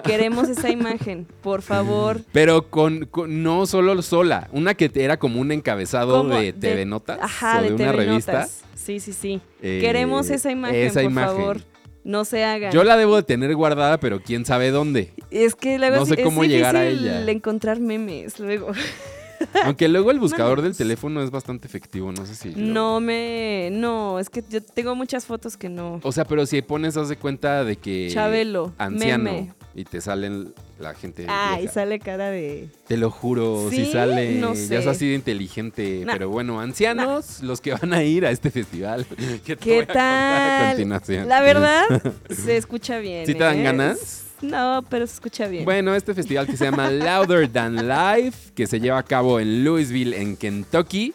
[0.05, 2.21] Queremos esa imagen, por favor.
[2.33, 7.19] Pero con, con- no solo sola, una que era como un encabezado de TV Notas
[7.21, 8.33] Ajá, o de, de, una TV revista.
[8.33, 8.61] Notas.
[8.77, 9.41] Sí, sí, sí.
[9.63, 11.37] Eh, Queremos esa imagen, esa por imagen.
[11.37, 11.61] favor.
[12.05, 12.73] No se hagan.
[12.73, 15.13] Yo la debo de tener guardada, pero quién sabe dónde.
[15.31, 17.29] Es que luego No sé es cómo llegar a ella.
[17.31, 18.73] encontrar memes luego.
[19.65, 22.51] Aunque luego el buscador del teléfono es bastante efectivo, no sé si.
[22.55, 23.69] No me.
[23.73, 26.01] No, es que yo tengo muchas fotos que no.
[26.03, 28.09] O sea, pero si pones, haz de cuenta de que.
[28.13, 29.25] Chabelo, Anciano.
[29.25, 29.53] meme.
[29.77, 31.27] Y te salen la gente.
[31.29, 31.73] Ay, vieja.
[31.75, 32.69] sale cara de.
[32.87, 34.37] Te lo juro, si sale.
[34.37, 34.89] No Ya es sé.
[34.91, 36.05] así de inteligente.
[36.07, 36.13] Nah.
[36.13, 39.05] Pero bueno, ancianos, los que van a ir a este festival.
[39.45, 40.69] ¿Qué, ¿Qué a a tal?
[40.71, 41.29] continuación?
[41.29, 41.85] La verdad,
[42.31, 43.27] se escucha bien.
[43.27, 43.63] ¿Sí te dan ¿eh?
[43.65, 44.21] ganas?
[44.43, 45.65] No, pero se escucha bien.
[45.65, 49.65] Bueno, este festival que se llama Louder Than Life, que se lleva a cabo en
[49.65, 51.15] Louisville, en Kentucky,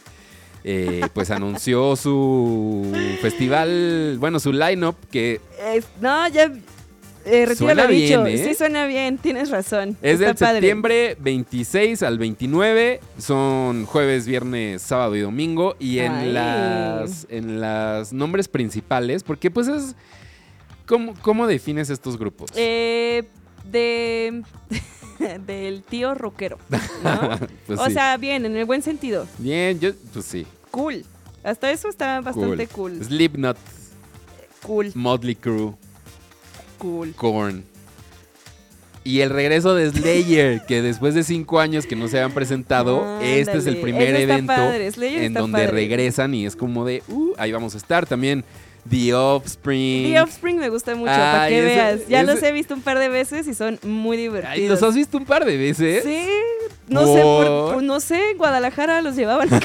[0.66, 2.92] eh, pues anunció su
[3.22, 5.40] festival, bueno, su lineup que
[5.74, 6.52] Es- no, ya.
[7.32, 8.24] Eh, retiro Suena lo dicho.
[8.24, 8.44] bien, ¿eh?
[8.44, 9.98] Sí, suena bien, tienes razón.
[10.02, 10.54] es del padre.
[10.56, 16.32] septiembre 26 al 29, son jueves, viernes, sábado y domingo, y en Ay.
[16.32, 19.96] las en las nombres principales, porque pues es
[20.86, 22.50] ¿cómo, cómo defines estos grupos?
[22.56, 23.24] Eh,
[23.70, 24.44] de.
[25.46, 26.58] del tío rockero.
[27.04, 27.40] ¿no?
[27.68, 27.94] Pues o sí.
[27.94, 29.28] sea, bien, en el buen sentido.
[29.38, 30.48] bien, yo pues sí.
[30.72, 31.06] Cool.
[31.44, 33.04] Hasta eso está bastante cool.
[33.04, 33.58] Slipknot,
[34.62, 35.74] Cool, Motley Crue,
[36.80, 37.14] cool.
[37.14, 37.64] Korn.
[39.04, 43.20] Y el regreso de Slayer, que después de cinco años que no se habían presentado,
[43.22, 44.54] este es el primer evento
[44.92, 45.72] en donde padre.
[45.72, 48.06] regresan y es como de, uh, ahí vamos a estar.
[48.06, 48.44] También
[48.90, 50.12] The Offspring.
[50.14, 52.08] The Offspring me gusta mucho, para que ese- veas.
[52.08, 54.54] Ya ese- los he visto un par de veces y son muy divertidos.
[54.58, 56.04] Ay, ¿Los has visto un par de veces?
[56.04, 56.28] Sí,
[56.90, 59.48] no sé, por- no sé, en Guadalajara los llevaban.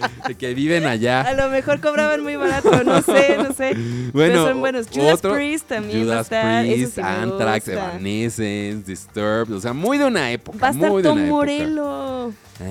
[0.28, 1.20] De que viven allá.
[1.22, 3.74] A lo mejor cobraban muy barato, no sé, no sé.
[3.74, 4.86] Bueno, Pero son buenos.
[4.92, 6.64] Judas otro- Priest también va a Judas estar.
[6.66, 7.68] Priest, sí Anthrax.
[7.68, 10.58] Evanescence, Disturbed, o sea, muy de una época.
[10.58, 11.36] Va a estar muy de Tom una época.
[11.36, 12.32] Morello.
[12.58, 12.64] Ah,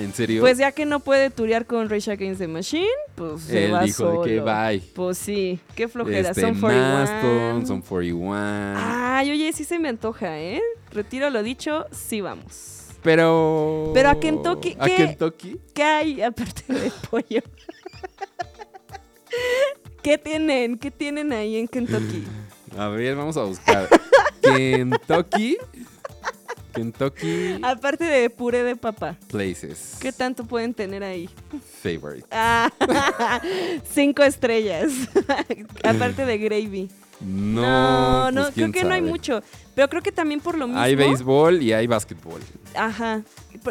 [0.00, 0.40] ¿en serio?
[0.40, 3.82] Pues ya que no puede turear con Rage Against the Machine, pues se Él va
[3.84, 4.22] dijo solo.
[4.24, 4.80] de que bye.
[4.94, 6.30] Pues sí, qué flojera.
[6.30, 6.92] Este, son 41.
[6.94, 8.74] Mastodon, Son 41.
[8.76, 10.60] Ay, oye, sí se me antoja, ¿eh?
[10.90, 12.77] Retiro lo dicho, sí vamos.
[13.02, 13.90] Pero.
[13.94, 14.96] Pero a Kentucky, ¿A ¿qué?
[14.96, 15.60] Kentucky?
[15.74, 17.42] ¿Qué hay aparte de pollo?
[20.02, 20.78] ¿Qué tienen?
[20.78, 22.24] ¿Qué tienen ahí en Kentucky?
[22.76, 23.88] A ver, vamos a buscar.
[24.42, 25.58] Kentucky.
[26.72, 29.96] Kentucky Aparte de puré de papa, Places.
[30.00, 31.28] ¿qué tanto pueden tener ahí?
[31.82, 32.26] Favorite.
[32.30, 32.70] Ah,
[33.92, 34.92] cinco estrellas.
[35.82, 36.88] Aparte de gravy.
[37.20, 39.42] No, no, pues, creo que no hay mucho.
[39.74, 40.80] Pero creo que también por lo mismo.
[40.82, 42.40] Hay béisbol y hay básquetbol.
[42.74, 43.22] Ajá.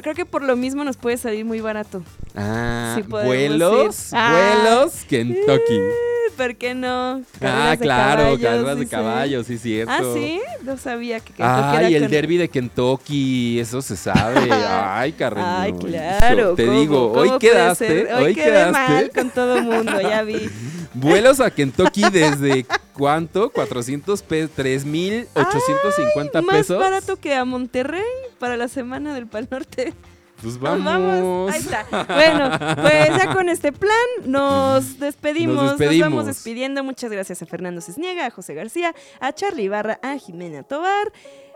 [0.02, 2.02] Creo que por lo mismo nos puede salir muy barato.
[2.36, 4.18] Ah, Sí vuelos, ir.
[4.18, 4.62] Ah.
[4.64, 5.74] vuelos, Kentucky.
[5.76, 5.91] Eh,
[6.36, 7.22] ¿Por qué no?
[7.36, 8.91] Ah, Carreras claro, caballos, carreras de dice.
[8.95, 9.91] caballos, sí, cierto.
[9.91, 11.45] Ah, sí, no sabía que Kentucky
[11.86, 14.48] Ay, el con- derby de Kentucky, eso se sabe.
[14.52, 15.48] Ay, Carreño.
[15.48, 16.54] Ay, claro.
[16.54, 18.14] Te digo, ¿Cómo hoy quedaste?
[18.14, 18.72] Hoy, hoy quedé quedaste.
[18.72, 20.48] mal con todo mundo, ya vi.
[20.94, 23.50] Vuelos a Kentucky desde ¿cuánto?
[23.52, 26.80] 400 pesos, 3,850 Más pesos.
[26.80, 28.02] barato que a Monterrey
[28.40, 29.94] para la semana del Pal Norte.
[30.42, 30.86] Pues Nos vamos.
[30.86, 31.52] vamos.
[31.54, 31.86] Ahí está.
[32.14, 33.92] Bueno, pues ya con este plan
[34.26, 35.56] nos despedimos.
[35.56, 36.10] Nos Nos, despedimos.
[36.10, 36.84] vamos despidiendo.
[36.84, 41.12] Muchas gracias a Fernando Cisniega, a José García, a Charlie Ibarra, a Jimena Tobar.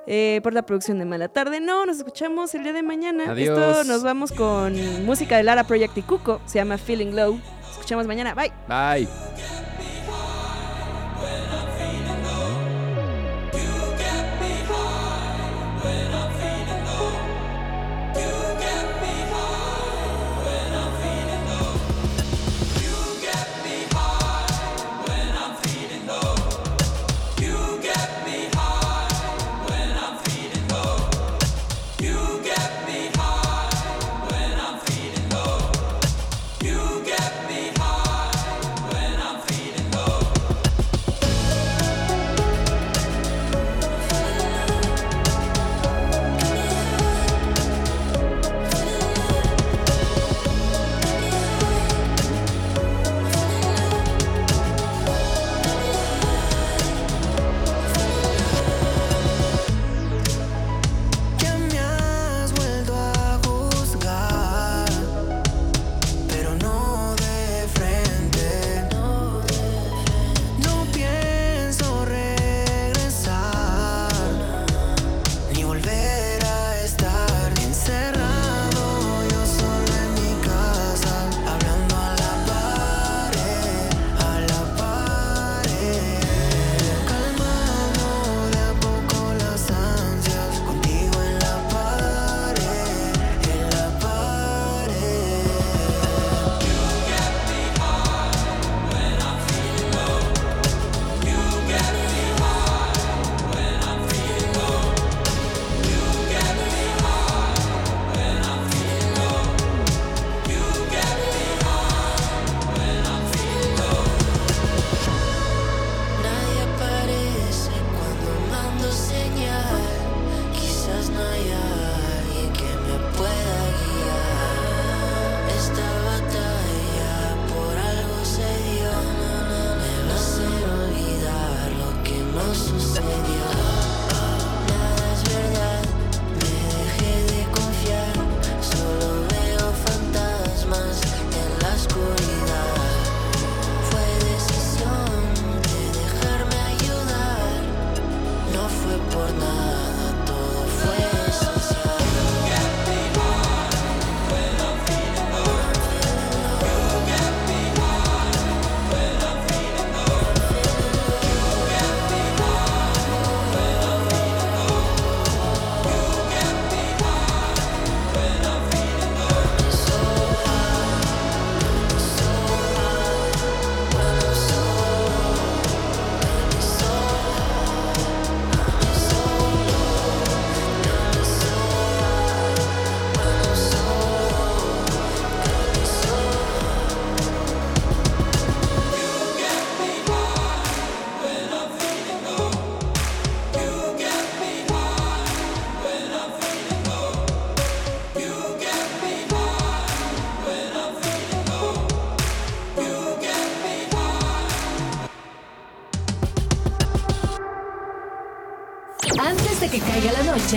[0.07, 1.59] eh, por la producción de Mala Tarde.
[1.59, 3.25] No, nos escuchamos el día de mañana.
[3.31, 3.55] Adiós.
[3.57, 4.73] Esto nos vamos con
[5.05, 6.41] música de Lara Project y Cuco.
[6.47, 7.39] Se llama Feeling Low.
[7.81, 8.35] Escuchamos mañana.
[8.35, 8.51] Bye.
[8.67, 9.07] Bye.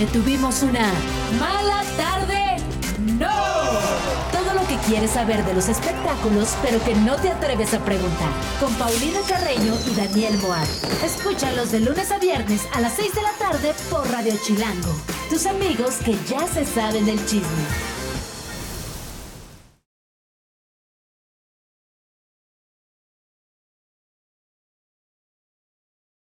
[0.03, 0.91] Tuvimos una
[1.39, 2.57] mala tarde.
[3.17, 3.29] ¡No!
[4.31, 8.29] Todo lo que quieres saber de los espectáculos, pero que no te atreves a preguntar.
[8.59, 10.67] Con Paulina Carreño y Daniel Moab.
[11.01, 14.93] Escúchalos de lunes a viernes a las 6 de la tarde por Radio Chilango.
[15.29, 17.94] Tus amigos que ya se saben del chisme.